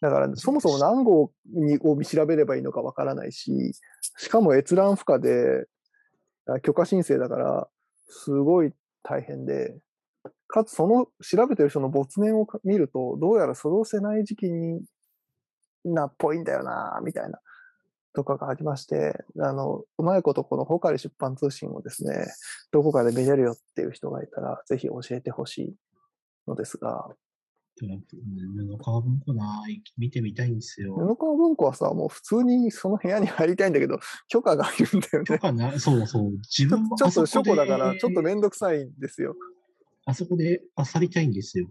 [0.02, 3.74] だから、そもそも何号にを調べればいいのかわからないし、
[4.18, 5.66] しかも閲覧不可で、
[6.48, 7.68] あ許可申請だから、
[8.08, 8.72] すごい
[9.04, 9.78] 大変で、
[10.48, 14.82] かつその調べてる人の没年をか見ると、どうやらそろせない時期に
[15.84, 17.40] なっぽいんだよな、みたいな、
[18.14, 22.28] とかがありまして、あの、うまいことこのホカリ出版通信をですね、
[22.72, 25.76] どこかで見れるよっていう人がいたら、ぜひ教えてほしい
[26.48, 27.10] のですが、
[27.80, 29.64] 布川文庫な、
[29.98, 30.96] 見てみたいんですよ。
[30.96, 35.26] 布川文庫はさ、もう普通にその部屋に入りたいんだけど、許可がいるんだよね。
[35.26, 36.32] 許可な、そうそう。
[36.58, 39.36] 自分もちょっとあそこで初歩だから、ちょっとめんどくさいんですよ。
[40.06, 41.70] あそこで漁りたいんですよ。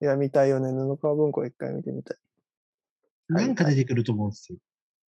[0.00, 0.70] いや、見たいよね。
[0.72, 2.16] 布川文庫一回見てみたい。
[2.16, 4.58] はいなんか出てくると思うんですよ。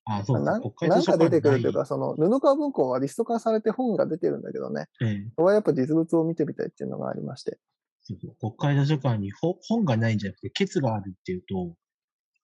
[0.06, 7.58] あ、そうななんか出てくるというか、その布川文庫はリスト化されて本が出てるんだけどね、えはやっぱ実物を見てみたいっていうのがありまして。
[8.02, 11.74] そうそう国会図書館にほ本がないんじゃなくて、ケツがあるっていうと、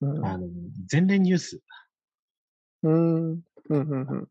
[0.01, 0.27] うん。
[0.27, 0.49] あの、
[0.91, 1.61] 前例ニュース。
[2.83, 3.31] うーん。
[3.31, 4.29] うん、うん、うん。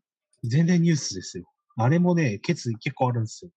[0.50, 1.44] 前例ニュースですよ。
[1.76, 3.50] あれもね、ケツ結構あるんですよ。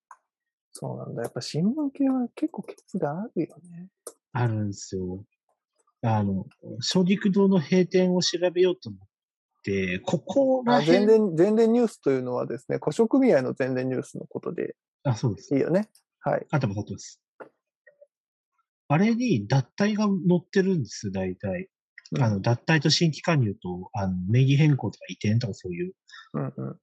[0.71, 1.23] そうなんだ。
[1.23, 3.89] やっぱ新聞系は結構ケツがあるよね。
[4.31, 5.25] あるんですよ。
[6.01, 6.45] あの、
[6.81, 9.05] 小陸堂の閉店を調べようと思って、
[10.05, 15.55] ここら辺、伝、前伝ニュースというのはですね、古書組合の前伝ニュースのことであ、そうです。
[15.55, 15.89] いいよね。
[16.19, 16.45] はい。
[16.51, 17.21] あ、でも立ってます。
[18.87, 21.69] あれに脱退が載ってるんです、大体。
[22.19, 25.93] あの、脱退と新規加入と、あの、名義変更とか移転とかそういう。
[26.33, 26.79] うん、うん。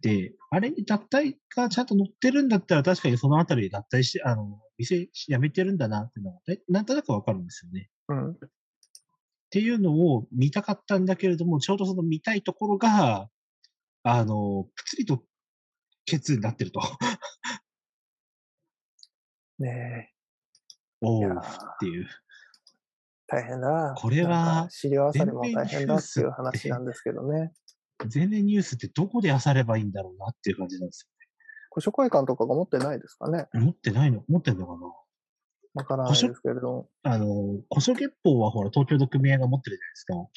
[0.00, 7.88] で、あれに脱退がちゃんと載ってるんだったら、確かにそのあたりで脱退して、あの、店辞めてるんだなっていうのが、ねなんとなくわかるんですよね。
[8.08, 8.38] うん。
[9.54, 13.28] っていうのを見たかったんだけれども、ちょうどその見たいところが、
[14.02, 15.22] あの、ぷつりと
[16.06, 16.80] ケツになってると。
[19.60, 20.10] ね
[21.00, 21.28] おうっ
[21.78, 22.04] ていう。
[22.04, 22.06] え、
[23.28, 23.94] 大変だな。
[23.96, 27.52] これはなんか資料漁りも大変だっていう話なんですけどね。
[28.08, 31.08] 全面ニュースってどこで漁ればいいんだろうなっていう感じなんです
[31.70, 33.46] 古書会館とかが持ってないですかね。
[33.54, 33.60] よ。
[33.60, 35.03] 持ってないの持ってんのかな？
[35.74, 36.88] わからないですけれども。
[37.02, 40.14] あの、古書月報はほら、東京の組合が持ってるじゃないですか。
[40.14, 40.28] うん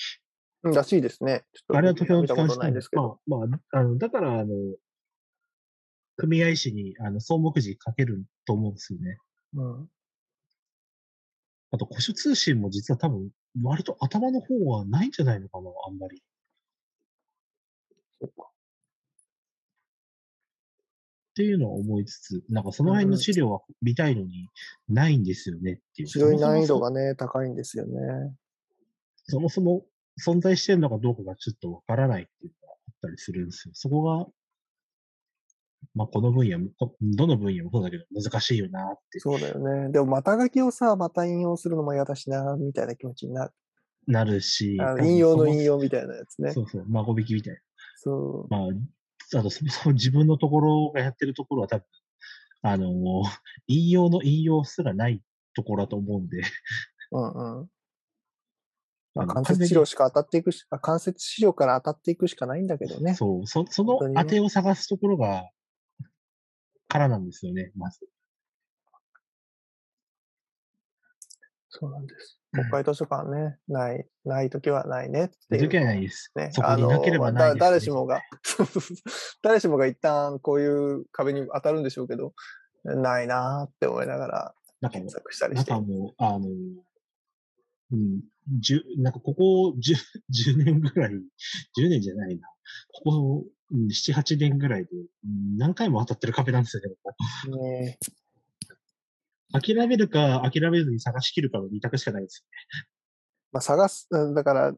[0.73, 1.45] らしいですね。
[1.69, 3.21] あれは東京の機関紙なんですけど。
[3.25, 4.47] けど、まあ、まあ、あの、だから、あの、
[6.17, 9.17] 組合誌に、あの、総目次書けると思うんですよね。
[9.53, 9.89] うん。
[11.71, 13.29] あと、古書通信も実は多分、
[13.63, 16.23] 割と頭の方はないんじゃないのかな、あんまり。
[18.19, 18.49] そうか。
[21.37, 24.49] っていうのは思いつつ、なんかその辺の資料は見たいのに、
[24.89, 26.07] ないんですよねっていう。
[26.07, 27.99] 非常に難易度がね、高いんですよね。
[29.25, 29.85] そもそも
[30.19, 33.71] 存在してるのかどうかがちょっとわからないっていうのがあったりするんですよ。
[33.75, 34.25] そこが、
[35.93, 39.91] まあ、この分野も、こどの分野もそうだけど難しいよなってそうだよね。
[39.91, 43.51] でも、また書きをさ、また引用するのも嫌だしな、みたいな気持ちになる。
[44.07, 46.51] なるし、引用の引用みたいなやつね。
[46.51, 47.59] そうそう、孫引きみたいな。
[47.97, 48.51] そう。
[48.51, 48.67] まあ、
[49.35, 51.85] あとそも そも自分のところがやってるところは多分、
[52.61, 53.23] あの、
[53.67, 55.21] 引用の引用すらない
[55.53, 56.41] ところだと思うんで。
[57.11, 57.69] うんうん。
[59.15, 63.15] まあ、関節治療しか当たっていくし、あ関節治療から当たっていくしかないんだけどね。
[63.15, 65.49] そう、そその当てを探すところが、
[66.87, 68.07] からなんですよね、まず。
[71.79, 72.39] そうなんです。
[72.53, 75.69] 国会図書館ね、ない、ないときはないねっていう。
[75.69, 76.31] 時はないです。
[76.35, 78.21] ね、そこにいなければないです、だ誰しもが、
[79.43, 82.33] 誰しもが一旦こういう壁に当たるんでしょうけど、
[82.83, 85.71] ないなーって思いながら検索したりなんして。
[85.71, 86.47] かもう、あの、
[87.91, 88.21] うん、
[88.59, 89.77] じゅ、なんかここ10、
[90.53, 92.47] 10 年ぐらい、10年じゃないな。
[92.91, 94.95] ここ、うん、7、8年ぐらいで、う
[95.27, 97.13] ん何回も当たってる壁なんですよね、こ
[97.51, 97.99] こね
[99.53, 102.45] 諦めるか、諦めずに探し切るかの二択しかないです
[103.51, 104.77] まあ、探す、うんだから、うん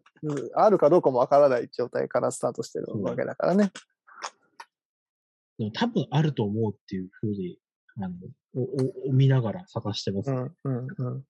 [0.53, 3.63] あるかどうかもわからない状態からスタートしてるわけだからね。
[3.63, 3.73] よね。
[5.57, 7.59] でも多分あると思うっていうふうに、
[7.97, 8.15] あの、
[8.53, 11.25] お、お、お見ながら探してます、ねうん、うん、うん。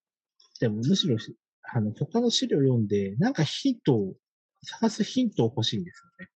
[0.59, 4.15] でもむしろし、あの、他の資料読んで、なんかヒントを、
[4.61, 6.31] 探すヒントを欲しいんですよね。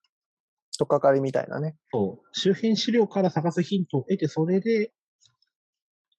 [0.78, 1.76] とっかかりみたいなね。
[1.92, 2.28] そう。
[2.32, 4.94] 周辺資料から探すヒントを得て、それで、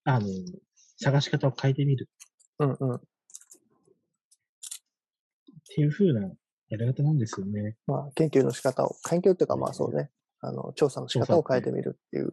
[0.03, 0.27] あの、
[0.97, 2.09] 探し方を変えてみる
[2.59, 2.95] うん、うん。
[2.95, 2.99] っ
[5.75, 6.21] ていう風な
[6.69, 7.75] やり方なんですよね。
[7.85, 12.31] まあ、研究の仕方を、研究っていうかまあそうね、あの、調査の仕方を変えてみるっていう。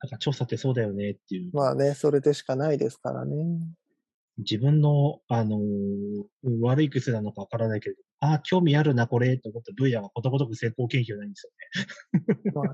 [0.00, 1.50] なんか調査ってそうだよねっていう。
[1.54, 3.36] まあね、それでしかないですからね。
[4.38, 6.24] 自分の、あのー
[6.60, 11.50] 悪い癖なのかわからないけれど、ああ、興味あるな、これ、と思った分野はことごとく成功研究ないんですよ
[12.54, 12.66] まあ、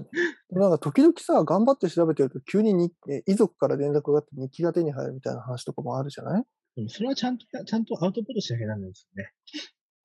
[0.58, 6.40] なんか時々さ、頑張って調べてると急ににえ遺族から連絡があって日記が手に入るみたいな話とかもあるじゃない？
[6.40, 6.46] ね。
[6.76, 9.32] うんそれはちゃんと、ちゃんとアウトプットしなきゃなんないんですよね。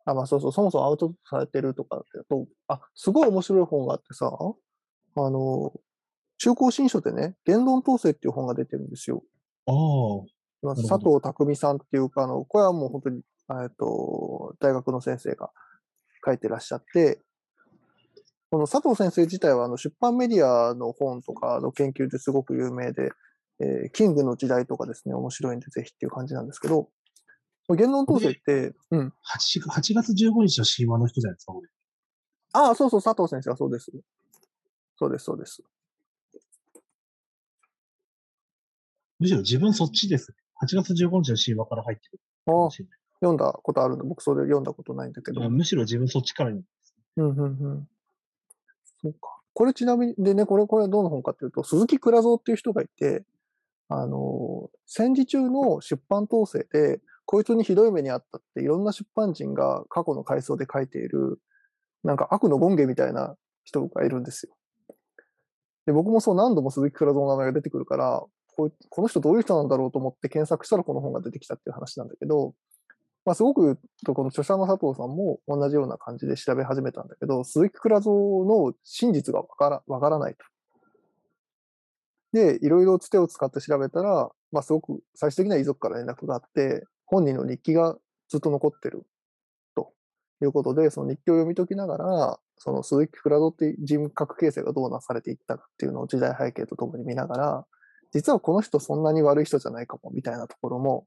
[0.05, 4.27] あ、まあそうそう、そもそもアウトプットされてるとかってやと、あ、すごい面白い本があってさ、
[5.15, 5.73] あの、
[6.37, 9.23] 中高新書でね、言論統制っていう本が出てるんですよ。
[9.65, 10.25] ああ、
[10.75, 15.51] 佐藤匠さんっていうか、あの、これはもう本当に、えっと、大学の先生が
[16.25, 17.19] 書いてらっしゃって、
[18.49, 23.11] この佐藤先生自体はあの出版メディアの本とかの研究ですごく有名で、
[23.59, 26.89] えーキングの時代とかですね、面白いんでぜひっていう感じなんですけど、
[27.69, 29.13] 言論統制って、うん。
[29.23, 31.53] 8, 8月15日の神話の人じゃないですか。
[32.53, 33.91] ああ、そうそう、佐藤先生はそうです。
[34.97, 35.63] そうです、そうです。
[39.19, 40.35] むしろ自分そっちです。
[40.61, 42.69] 8月15日の神話から入ってるああ
[43.23, 45.49] 読んだことあるの僕それ読んだことないんだけど。
[45.49, 46.61] むしろ自分そっちからに。
[47.15, 47.87] うん、うん、うん。
[49.01, 49.39] そうか。
[49.53, 53.23] これちなみに、でね、これ、これはどの本かっていうと、鈴木倉蔵っていう人がいて、
[53.87, 61.39] あの、戦時中の出版統制で、こいつにひどい目にあったって、いろんな出版人が過去の回想で書いている、
[62.03, 64.53] なんか悪の権下みたいな人がいるんですよ。
[65.85, 68.23] で、僕もそう何度も鈴木倉蔵の名前が出てくるから、
[68.55, 72.53] こいこの人どういう人なんだろうと思って検索したらこの本が出てきたっていう話なんだけど、
[73.25, 80.45] まあ、すごく、この著者の佐藤さんも同じような感じで調べ始めたんだけど、鈴木倉蔵の真実がわからわからないと。
[82.33, 87.97] で、いろいろつてを使って調べたら、まあ、すごく最終的には遺族から連絡があって、本人の日記が
[88.27, 89.05] ずっと残ってる
[89.75, 89.93] と
[90.41, 97.65] いうことで、その日記を読み解きながら、その鈴木倉蔵っていう人格形成がどうなされていったかっていうのを時代背景とともに見ながら、
[98.11, 101.05] 実はこの人そんなに悪い人じゃないかもみたいなところも、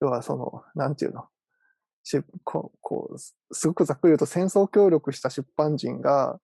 [0.00, 1.24] 要はその、なんていうの、
[2.04, 6.40] しこうこうすすごくざっくり言うと戦争協力した出版人が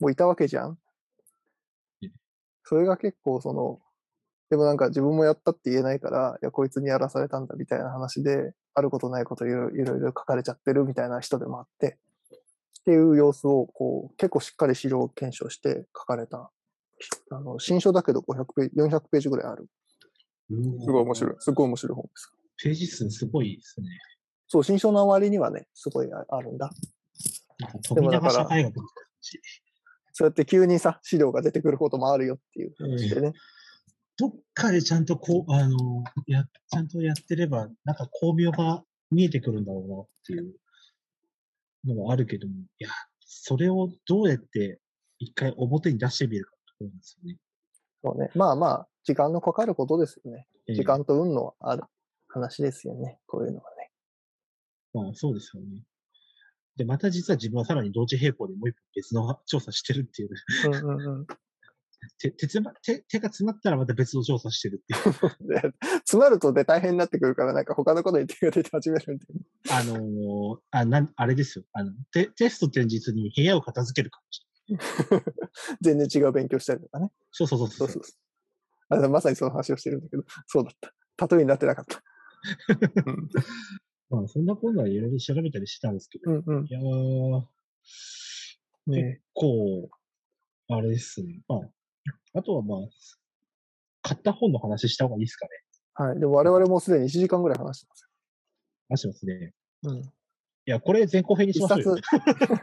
[0.00, 0.78] もういたわけじゃん？
[2.02, 2.12] うん。
[2.62, 3.80] それが結構その、
[4.50, 11.98] でもなんか自分もやったって言えないから、いや、こいつにやらされたんだみたいな話で、あることないこといろいろいろいろ書かれちゃってるみたいな人でもあって、
[12.80, 16.50] っていう様子をこう結構しっかり資料検証して書かれた、
[17.30, 19.68] あの新書だけど500ページ、400ページぐらいある。
[20.50, 21.34] すごい面白い。
[21.38, 22.33] すごい面白い本です。
[22.62, 23.88] ページ数すごいですね。
[24.46, 26.70] そう、新書の割にはね、すごいああるんだ。
[27.60, 27.94] なんか飛。
[30.12, 33.32] そうやって急にさ、資料が出てくることもあるよっていう話でね。
[34.16, 40.54] どっかでちゃんとこう、あの、や、ちゃんとやってれば、なんか巧妙が見えてくるんだろうなっていう
[41.84, 42.90] のはあるけども、いや、
[43.20, 44.78] それをどうやって
[45.18, 47.38] 一回表に出してみるかってことなんですよね。
[48.04, 48.30] そうね。
[48.36, 50.46] まあまあ、時間のかかることですよね。
[50.68, 51.82] ええ時間と運のある
[52.34, 53.18] 話ですよね。
[53.26, 53.90] こういうのはね。
[54.92, 55.68] まあ、そうですよね。
[56.76, 60.30] で、また実は自分はさらに同時並行でもう一本別の調査してるっていう、
[60.66, 61.26] うんうんうん。
[62.18, 65.48] 手手つま手手が詰まったらまた別の調査してるっていう。
[65.48, 69.26] で、詰まるとで大変になってくるから、なんか他のことに手が出て始めるんで。
[69.70, 71.64] あのーあ、なん、あれですよ。
[71.72, 75.24] あの、テテスト前日に部屋を片付けるかもしれない。
[75.80, 77.10] 全然違う勉強したりとかね。
[77.30, 79.04] そうそうそうそそううそう。
[79.04, 80.74] あまさにその話をしてるんだけど、そうだっ
[81.16, 81.26] た。
[81.26, 82.02] 例えになってなかった。
[83.06, 83.28] うん
[84.20, 87.42] まあ、そんなことはいろいろ調べたりしてたんですけど、うんうんいやー、
[88.86, 89.88] 結ね構、
[90.68, 91.42] あれですね。
[91.48, 91.60] まあ、
[92.34, 92.78] あとはまあ、
[94.02, 95.50] 買った本の話した方がいいですかね。
[95.94, 96.20] はい。
[96.20, 98.08] でも我々もうすでに1時間ぐらい話してます
[98.88, 99.32] 話しますね。
[99.44, 99.50] よ。
[99.84, 99.96] うん。
[100.00, 100.04] い
[100.66, 102.60] や、これ前後編にし一ましょう冊よ。、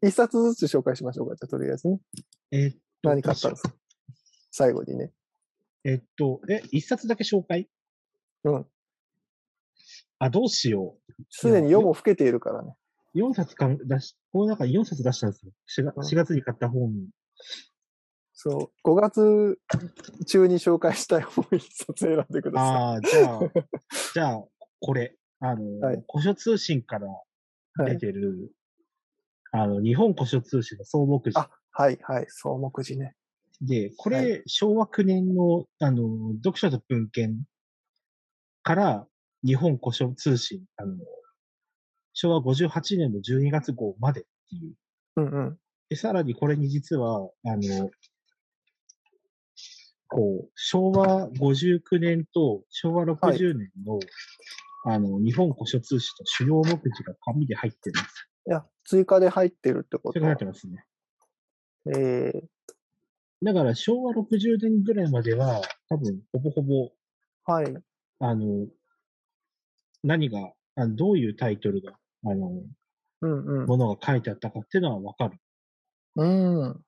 [0.02, 1.36] 一冊ずつ紹介しましょうか。
[1.36, 2.00] じゃあとりあえずね。
[2.50, 3.74] えーっと何買ったんですか？
[4.50, 5.12] 最後にね。
[5.84, 7.68] えーっと、え、一冊だけ紹介？
[8.44, 8.66] うん。
[10.18, 10.96] あ、どうしよ
[11.30, 12.74] すでに夜も更けているからね。
[13.14, 13.18] う。
[13.18, 15.52] 4冊か出し、この中に4冊出したんですよ。
[15.82, 16.92] 4うん月 ,4 月に買った本。
[18.32, 18.88] そう。
[18.88, 19.58] 5月
[20.26, 23.40] 中に紹介したい本一冊選んでくださああ、じゃあ、
[24.14, 24.44] じゃあ、
[24.80, 25.16] これ。
[25.40, 27.82] あの、はい古書通信からい。
[27.82, 27.92] はい。
[27.92, 28.52] 出てる、
[29.52, 32.26] あの、日本古書通信の総目次あ、はい、はい。
[32.28, 33.14] 総目次ね。
[33.60, 37.44] で、これ、は昭和9年の、あの、読書と文献
[38.64, 39.06] から、
[39.44, 40.96] 日本古書通信、あの、
[42.14, 44.74] 昭和58年の12月号までっていう。
[45.16, 45.58] うんうん。
[45.90, 47.90] で、さらにこれに実は、あの、
[50.08, 54.00] こう、昭和59年と昭和60年の、
[54.86, 58.28] あの、日本古書通信の主要目次が紙で入ってるんです。
[58.48, 60.12] いや、追加で入ってるってこと？
[60.12, 60.84] それが入ってますね。
[61.86, 62.42] えー、
[63.42, 65.60] だから昭和60年ぐらいまでは、
[65.90, 66.90] 多分、ほぼほぼ、
[67.44, 67.76] はい。
[68.26, 68.66] あの、
[70.02, 71.92] 何が、あのどういうタイトルが、
[72.24, 72.62] あの、
[73.20, 73.66] うんうん。
[73.66, 75.38] ものが書いてあったかっていうのはわかる。
[76.16, 76.84] うん。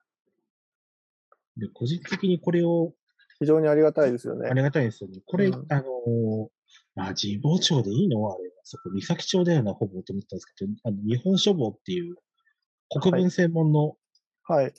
[1.58, 2.94] で、個人的にこれを、
[3.38, 4.54] 非常にありがたいですよねあ。
[4.54, 5.20] りがたいですよね。
[5.26, 6.50] これ、うんあの、
[6.96, 8.50] あ、神保町でいいのあれ。
[8.64, 12.16] そこ、三崎町だよな、ほぼと思ったんですけど、あの、日本書房っていう、
[12.88, 13.96] 国文専門の
[14.44, 14.72] はい。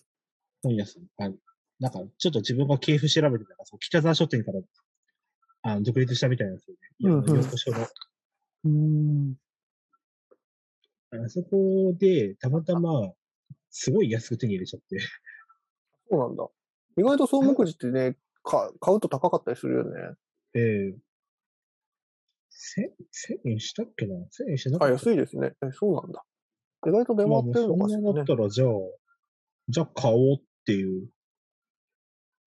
[0.64, 1.32] 本屋さん、あ
[1.80, 4.60] なんか、ちょっと自分が系譜調べてたら、そう北沢書店から、
[5.62, 6.80] あの、独立したみたいなんですよね。
[8.64, 9.36] うんうん。
[11.12, 13.14] あそこで、たまたま、
[13.70, 15.00] すごい安く手に入れちゃって。
[16.10, 16.48] そうなんだ。
[16.98, 19.92] 意外と総目次ってね、か買うと高かったりするよね。
[20.54, 20.96] ええ
[22.50, 24.16] 千、千円したっけな？
[24.32, 25.54] 千円してなかあ、った安いですね。
[25.62, 26.24] え、そうなんだ。
[26.88, 28.26] 意外と出回ってるのかしらねそんなだっ。
[28.26, 28.70] たら、じゃあ、
[29.70, 31.10] じゃあ買おうっていう。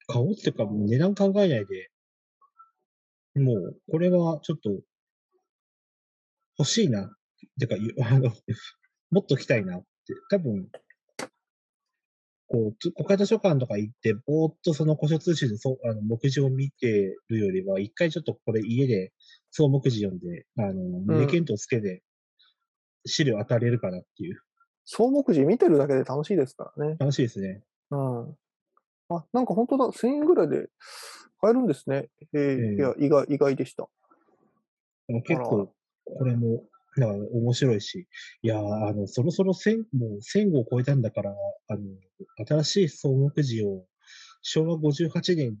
[0.07, 1.90] 買おうっていうか、値段考えないで、
[3.35, 4.69] もう、これはちょっと、
[6.57, 7.05] 欲しいな。
[7.05, 7.09] っ
[7.59, 8.31] てか、ゆあの、
[9.09, 9.87] もっと来たいなって。
[10.29, 10.69] 多分、
[12.47, 19.13] こう、つ国会図書館とか行って、ぼーっとその古書通信のそうあの目次を見てるよりは、一回ちょっとこれ家で
[19.51, 22.03] 総目次読んで、あの、胸検討つけて、
[23.05, 24.41] 資料当たれるかなっていう。
[24.83, 26.97] 総目次見てるだけで楽しいですからね。
[26.99, 27.63] 楽しいですね。
[27.91, 28.37] うん。
[29.17, 30.69] あ、なんか本当だ、1000円ぐらいで
[31.39, 32.09] 買えるんですね。
[32.33, 33.87] えーええいや、意外、意外でした。
[35.25, 35.73] 結構、
[36.05, 36.63] これも、
[36.97, 38.07] だから面白いし、
[38.41, 41.35] いやー、あの、そろそろ千、もう1000を超えたんだから、
[41.67, 41.81] あの、
[42.45, 43.85] 新しい総目次を、
[44.41, 45.57] 昭和58年、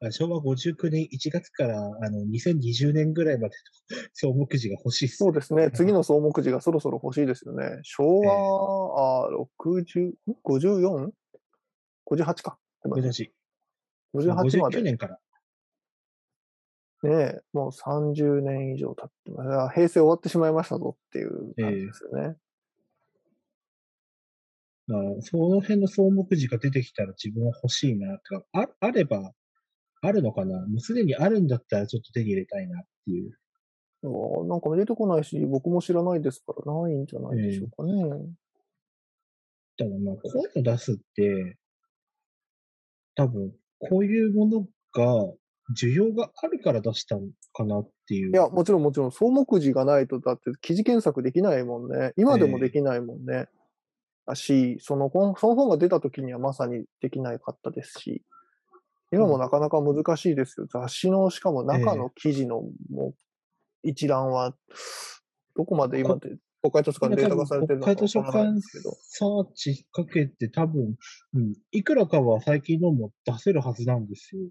[0.00, 3.54] あ昭和59年1月から、あの、2020年ぐらいまで
[3.90, 5.08] の総目次が欲しい。
[5.08, 5.70] そうですね。
[5.74, 7.80] 次の総目次がそろそろ欲しいですよね。
[7.82, 10.14] 昭和、あ、60、ん
[10.44, 12.58] ？54?58 か。
[12.84, 13.32] 今年、
[14.14, 14.82] 58ま59で。
[14.82, 15.18] 年から。
[17.02, 19.50] ねえ、もう30年以上経ってます。
[19.50, 22.36] あ平成終わってしまいましたぞっていう感じですよね。
[24.90, 29.32] あその辺の総目次が出てきたら自分は欲しいな、とか、ああれば、
[30.02, 33.32] あるのかなもうすでにあるんだったらちょっと手に入れたいなっていう。
[34.02, 38.02] あーなんか出てこないし、僕も知らないですからないんじゃないでしょうかね。
[39.76, 41.58] ただまあ、こういうの出すって、
[43.14, 44.60] 多分、こういうもの
[44.92, 45.32] が、
[45.78, 47.22] 需要があるから出したの
[47.54, 48.30] かなっていう。
[48.30, 52.12] いや、もちろんもちろん、総目次がないと、だって記事検索できないもんね。
[52.16, 53.48] 今でもできないもんね。
[54.26, 58.22] だし、その本、その本が出た時にはまさにできないかったですし、
[59.12, 60.66] 今もなかなか難しいですよ。
[60.70, 63.14] 雑誌の、しかも中の記事のもう
[63.82, 64.54] 一覧は、
[65.56, 68.96] どこまで今って、国会図書館でデータ化されてるのか国会図書館ですけど。
[69.02, 70.94] サーチかけて多分、
[71.34, 74.48] うん、いくらかは最近のも出せるはずなんですよ。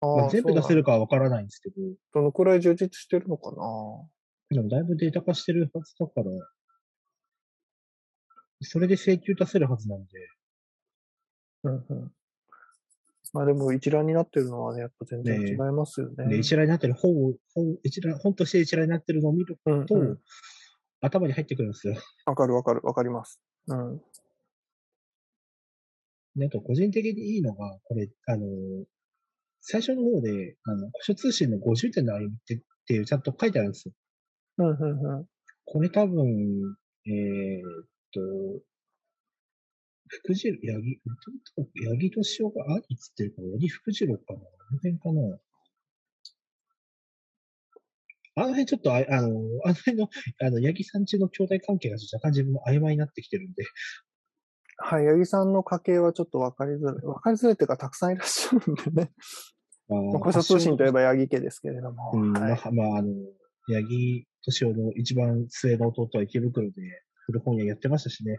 [0.00, 1.74] まああ、全部出せるかはわからないんですけど、
[2.14, 3.56] どのくらい充実してるのかな？
[4.50, 6.26] でもだいぶデータ化してるはずだから、
[8.60, 10.06] それで請求出せるはずなんで、
[11.64, 12.12] うんうん。
[13.32, 16.28] まあでも一覧になってるのはね、やっぱ全然違いますよね。
[16.28, 20.18] で一覧になってる本を、本一覧本として一覧になってるのを見ると、うんうん
[21.02, 21.94] 頭に入ってくるんですよ。
[22.24, 23.40] わかるわかるわかります。
[23.66, 24.02] うん。
[26.36, 28.46] であと、個人的にいいのが、これ、あの、
[29.60, 33.94] 最初の方で、あの、古書通信の50点の歩みってっていうちゃんと書いてあるんですよ。
[34.58, 35.28] うん、うん、うん。
[35.64, 36.76] これ多分、
[37.06, 38.20] えーっと、
[40.06, 41.00] 福次郎、八木、
[41.86, 45.38] 八木敏夫が兄っつってるから、八木福次郎かなあの辺かな
[48.34, 49.28] あの辺ちょっとあ、あの、
[49.64, 50.08] あの辺の、
[50.40, 53.64] あの、八木さんちの兄弟関係が若干自分も曖昧になってきてるんで、
[54.78, 56.94] はい、八木さんの家系はちょっと分かりづらい。
[56.94, 59.12] 分かりづらいっていうか、たくさんいらっしゃるんでね。
[59.88, 62.12] まあまあ、古書通信といえば八木家ですけれども。
[62.14, 63.12] うん、はいまあ、まあ、あの、
[63.68, 66.72] 八木敏夫の一番末の弟は池袋で
[67.26, 68.38] 古本屋やってましたしね。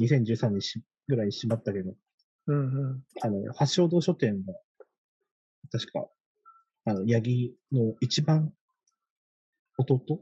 [0.00, 1.94] 2013年しぐらいに閉まったけど、
[2.46, 2.60] うんう
[2.94, 3.02] ん。
[3.20, 4.54] あの、発祥堂書店が、
[5.70, 6.06] 確か、
[6.86, 8.52] あの、八木の一番
[9.78, 10.20] 弟、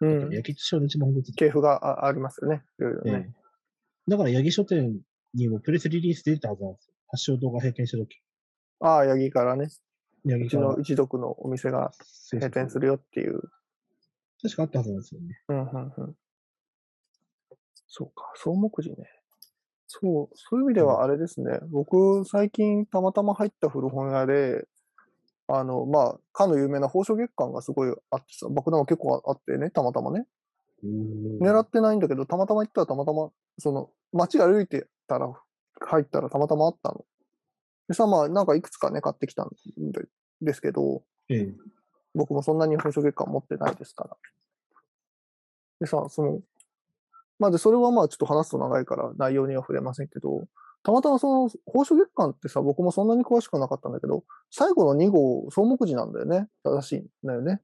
[0.00, 0.30] うん。
[0.30, 2.62] 八木敏夫の一番弟、系譜があありますよね。
[2.78, 3.34] いろいろえね。
[3.36, 3.40] え
[4.10, 5.00] だから八木書店
[5.34, 6.94] にもプレスリリース出てたはずなんですよ。
[7.08, 8.20] 発祥堂が閉店した時。
[8.80, 9.64] ああ、八木からね。
[9.64, 11.92] うち八木からの一族のお店が
[12.32, 13.40] 閉店するよっていう。
[14.42, 15.40] 確かあったはずなんですよね。
[15.48, 16.16] うんうんうん。
[17.86, 19.04] そうか、草木寺ね。
[19.86, 21.58] そう、そういう意味ではあれですね。
[21.70, 24.64] 僕、最近たまたま入った古本屋で、
[25.52, 30.26] あの、まあ、かの有名な宝書月間がすごいあってさ、爆弾が結構あってね、たまたまね。
[30.84, 35.32] 狙ってないんだけど、たまたま行ったらたまたま、その、街歩いてたら、
[35.80, 37.04] 入ったらたまたまあったの。
[37.88, 39.50] でさ、まあ、なんかいくつかね、買ってきたん
[39.92, 40.06] で
[40.40, 41.54] ですけど、ええ。
[42.14, 44.16] 僕もそんなに宝書月間持ってないですから。
[45.80, 46.40] でさ、その、
[47.38, 50.46] まずそれはまあちょっと話すと長いから内容には触れませんけど、
[50.82, 56.48] たまたまその宝書月間ってさ、僕もそんなに詳しくなかったんだけど、最後の2号、草木寺なんだよね。
[56.64, 57.62] 正しいんだよね。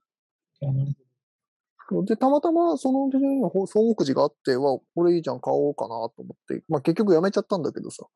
[2.05, 8.07] で、たまたまその時に草木寺があって、は、これいいじゃん、買おうかなと思って、まあ結局やめちゃったんだけどさ、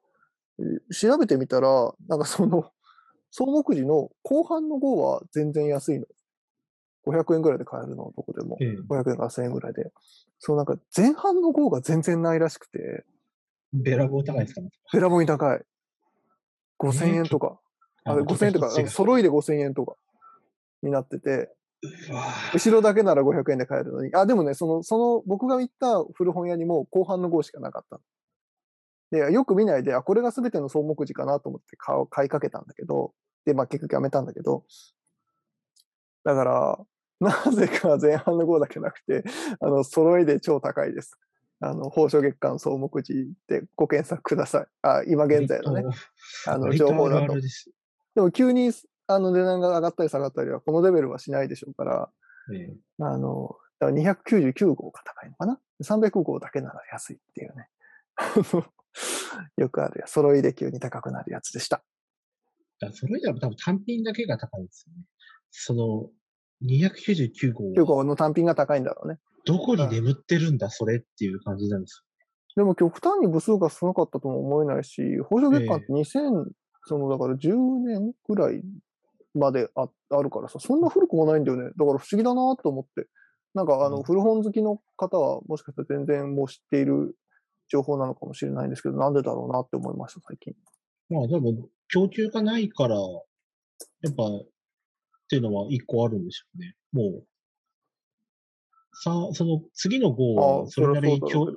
[0.59, 2.71] えー調べてみたら、なんかその、
[3.31, 6.07] 草木寺の後半の号は全然安いの。
[7.07, 8.59] 500円ぐらいで買えるの、どこでも。
[8.61, 8.77] ええ。
[8.77, 9.93] 500円から1000円ぐらいで。
[10.39, 13.05] そうなんか前半の号が全然ないらしくて、
[13.73, 14.71] ベラボー高いですかね。
[14.93, 15.61] ベラボーに高い。
[16.79, 17.61] 5000円とか。
[18.05, 19.95] あれ5000円とか、揃いで5000円とか
[20.83, 21.51] になってて、
[22.53, 24.15] 後ろだけなら500円で買えるのに。
[24.15, 28.03] あ、でもね、その、その、僕が行った古本屋にも後半の号しかなかったの。
[29.27, 33.13] で、よく見ないで、あ、これが全ての草木寺かなと思って買う買いかけたんだけど、
[33.45, 34.65] で、まあ結局やめたんだけど、
[36.25, 36.79] だから、
[37.21, 39.25] なぜか前半の号だけなくて、
[39.61, 41.19] あの、揃いで超高いです。
[41.61, 44.67] あの、宝書月間草木寺でご検索ください。
[44.83, 45.85] あ、今現在のね、
[46.47, 47.35] あの、情報だと。
[48.15, 48.73] でも急に、
[49.07, 52.11] あの、値段が上がったり下がったりは、このレベルはしないでしょうから、
[52.53, 57.69] ええあの、だから299号が高いのかな ?300 号だけなら安いっていうね。
[59.57, 61.85] よくあるや、揃いで急に高くなるやつでした。
[62.81, 65.05] だからそれじゃ多分単品だけが高いんですよね。
[65.51, 66.11] その、
[66.63, 69.19] 299号9は号の単品が高いんだろうね。
[69.45, 72.05] どこに眠ってるんだ、それっていう感じなんです
[72.57, 76.45] でも極端に部数が少なかったとも思えないし、宝書月間って2000、
[76.85, 77.55] その、だから10
[77.87, 78.63] 年くらい
[79.35, 81.65] までああるからさ、そんな古くもないんだよね。
[81.65, 83.09] だから不思議だなと思って。
[83.55, 87.17] なんかあの、うん古本好きの方はもしかしたら全然もう知っている
[87.69, 90.55] 情報なのかもしれないんですけど、なんでだろうなって思いました、最近。
[91.09, 93.01] まあ多分、供給がないから、や
[94.11, 94.47] っぱ、っ
[95.29, 96.75] ていうのは一個あるんでしょうね。
[96.93, 97.25] もう、
[98.93, 101.57] その次の号それなりに供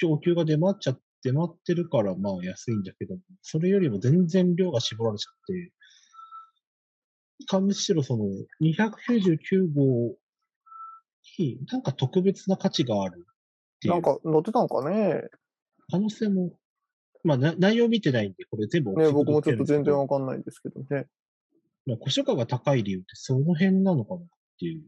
[0.00, 5.72] 供給が出回っちゃって、出回ってるからまあ安いんだけど、それよりも全然量が絞られちゃって、
[7.46, 8.24] かむしろその
[8.62, 10.14] 299号
[11.38, 13.94] になんか特別な価値があるっていう。
[13.94, 15.22] なんか載ってたのかね。
[15.90, 16.52] 可能性も、
[17.24, 21.06] まあな内容見てないんで、これ全部ね、僕もちょっと全然わわかんないんですけどね。
[21.86, 24.24] まあ、古書価が高い理由ってその辺なのかなっ
[24.60, 24.82] ていう。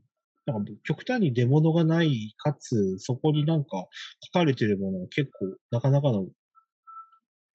[0.47, 3.87] なんか極端に出物がない、かつ、そこになんか
[4.25, 6.27] 書かれてるものは結構なかなかの、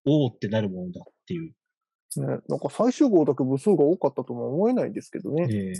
[0.06, 1.54] おーってなるものだっていう。
[2.18, 5.48] ね、なんか最終号だけ部数が多かったとも思えないんですけどね。
[5.50, 5.74] ええ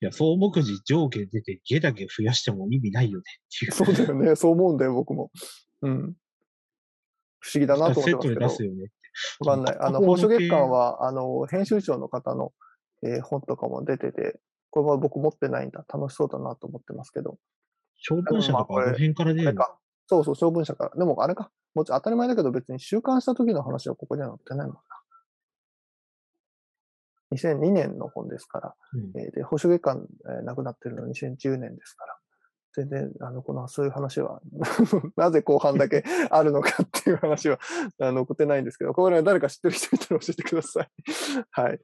[0.00, 3.72] いや、総目次上下出て、下だけ増やしても意味ないよねっていう。
[3.72, 4.34] そうだよね。
[4.34, 5.30] そう思うんだよ、僕も。
[5.82, 6.16] うん。
[7.38, 8.34] 不思議だなと思ってセッますけど。
[8.34, 8.90] トで出すよね。
[9.38, 9.76] わかんない。
[9.78, 12.52] あの、過去の宝書月間は、あの、編集長の方の、
[13.04, 14.40] えー本とかも出てて、
[14.72, 15.84] これは僕持ってないんだ。
[15.92, 17.36] 楽しそうだなと思ってますけど。
[18.02, 19.48] 長文社とかあの辺から出るの？
[19.50, 19.78] あれか。
[20.06, 20.90] そうそう、小文社から。
[20.96, 21.50] でもあれか。
[21.74, 24.82] もちろん当たり前だけど別に週刊した時の話はここには載ってないもんな。
[27.32, 28.74] 2002年の本ですから。
[28.94, 32.16] うんえーで、保守月間、えー亡くなってるの2010年ですから。
[32.74, 34.40] 全然、あの、この、そういう話は、
[35.16, 37.58] なぜ後半だけ あるのかっていう話は、
[38.00, 40.90] あの、残ってないんですけど、これは誰か知ってる人いたら教えてください。
[41.50, 41.80] はい。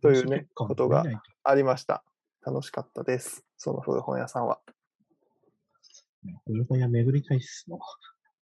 [0.00, 1.04] というねことが
[1.44, 2.04] ありました。
[2.44, 3.44] 楽しかったです。
[3.56, 4.60] その古本屋さんは。
[4.66, 7.78] と古本屋巡りたいっすの。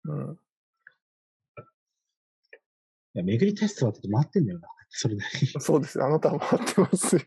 [0.06, 0.40] うん。
[3.16, 4.68] いや、巡りたいっすわって回ってんだよな。
[4.90, 5.48] それなりに。
[5.60, 6.06] そうですよ。
[6.06, 7.24] あなたは回ってますよ。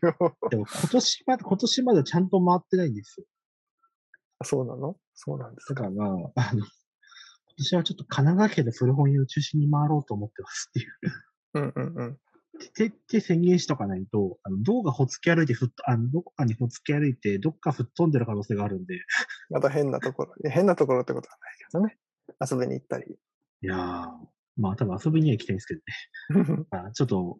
[0.49, 3.25] でも今年まで、今年までちゃんと回ってないんですよ。
[4.43, 4.97] そうなの？
[5.13, 5.83] そうなんですか。
[5.83, 6.67] だから、あの、今
[7.57, 10.87] 年はちょっと神奈川県の古本屋を中心に回ろうと思ってますっていう。
[11.53, 12.17] うんうんうん。
[12.69, 18.99] てって宣言しとかないと、あの、銅がほつき歩いてふっと、あの、どこかにほつき歩いて、どっか吹っ飛んでる可能性があるんで、
[19.49, 20.33] また変なところ。
[20.43, 21.97] いや変なところってことはないけどね。
[22.39, 23.05] 遊びに行ったり。
[23.63, 24.05] いやー、
[24.57, 25.81] まあ多分遊びには行きたいんですけど
[26.59, 26.65] ね。
[26.69, 27.39] まあ、ちょっと、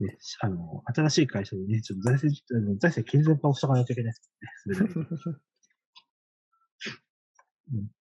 [0.00, 2.34] ね、あの、新しい会社でね、ちょっと財政、
[2.78, 5.38] 財政健全化をしとかないといけないですけどね。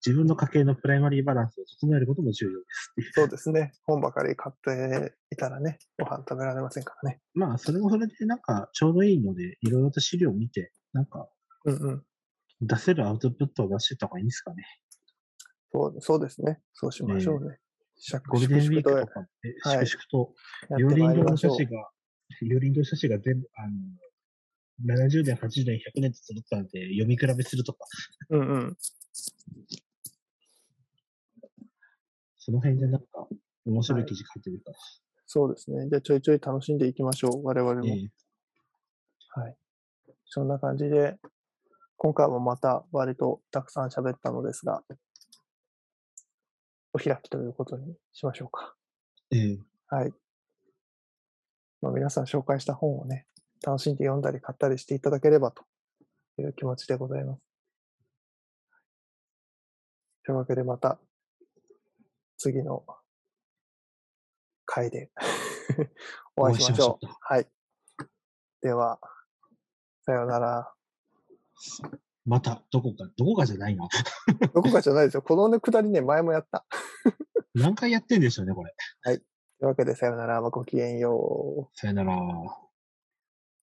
[0.06, 2.66] 自分の家計のプライマリーバランスを整えることも重要で
[3.04, 3.12] す。
[3.14, 3.72] そうですね。
[3.86, 7.22] 本ばかり買っていたらね、ご飯食べられませんからね。
[7.34, 11.30] まあ、それもそれでなんかちょうどいいので、いろいろと資料を見て、なんか
[11.66, 12.04] うんうん。
[12.62, 14.64] 出せるアウトプットを出してた方がいいんですかね。
[15.72, 16.60] そうそうですね。
[16.74, 17.58] そうしましょうね。
[17.98, 20.34] しゴールデンウィークとかで、はい粛々と、
[20.70, 21.38] やって両輪堂の。
[21.38, 21.90] 写真が、
[22.42, 23.72] 両輪堂写真が全部、あの、
[24.86, 27.80] 70年、80年、100年と揃ったんで、読み比べするとか、
[28.30, 28.78] うんうん。
[32.38, 33.28] その辺でなんか、
[33.66, 34.78] 面白い記事書いてるから。
[35.26, 35.88] そうですね。
[35.90, 37.46] じゃあちょいちょい楽しんでいきましょう。
[37.46, 37.86] 我々も。
[37.86, 38.10] ええ
[39.42, 39.56] はい。
[40.26, 41.18] そんな感じで、
[41.98, 44.82] 今回もまた割とたくさん喋ったのですが、
[46.94, 48.76] お開きということにしましょうか。
[49.32, 50.12] ええはい。
[51.82, 53.28] まあ、皆さん紹介した本をね、
[53.66, 55.64] 楽しんで読んだり買ったりしていただければと
[56.40, 57.42] いう気持ちでございます。
[60.26, 61.00] というわけでまた
[62.38, 62.86] 次の
[64.66, 65.12] 回で
[66.38, 67.06] お会いしましょう。
[67.06, 67.48] お会いしましょうはい。
[68.62, 69.00] では、
[70.06, 70.74] さようなら。
[72.26, 73.88] また、どこか、どこかじゃないな。
[74.54, 75.22] どこかじゃないですよ。
[75.22, 76.66] このね、くだりね、前もやった。
[77.56, 78.74] 何回やってんでしょうね、これ。
[79.04, 79.16] とい
[79.62, 80.42] うわけで、さようなら。
[80.42, 81.78] まあごきげんよう。
[81.78, 82.69] さよなら。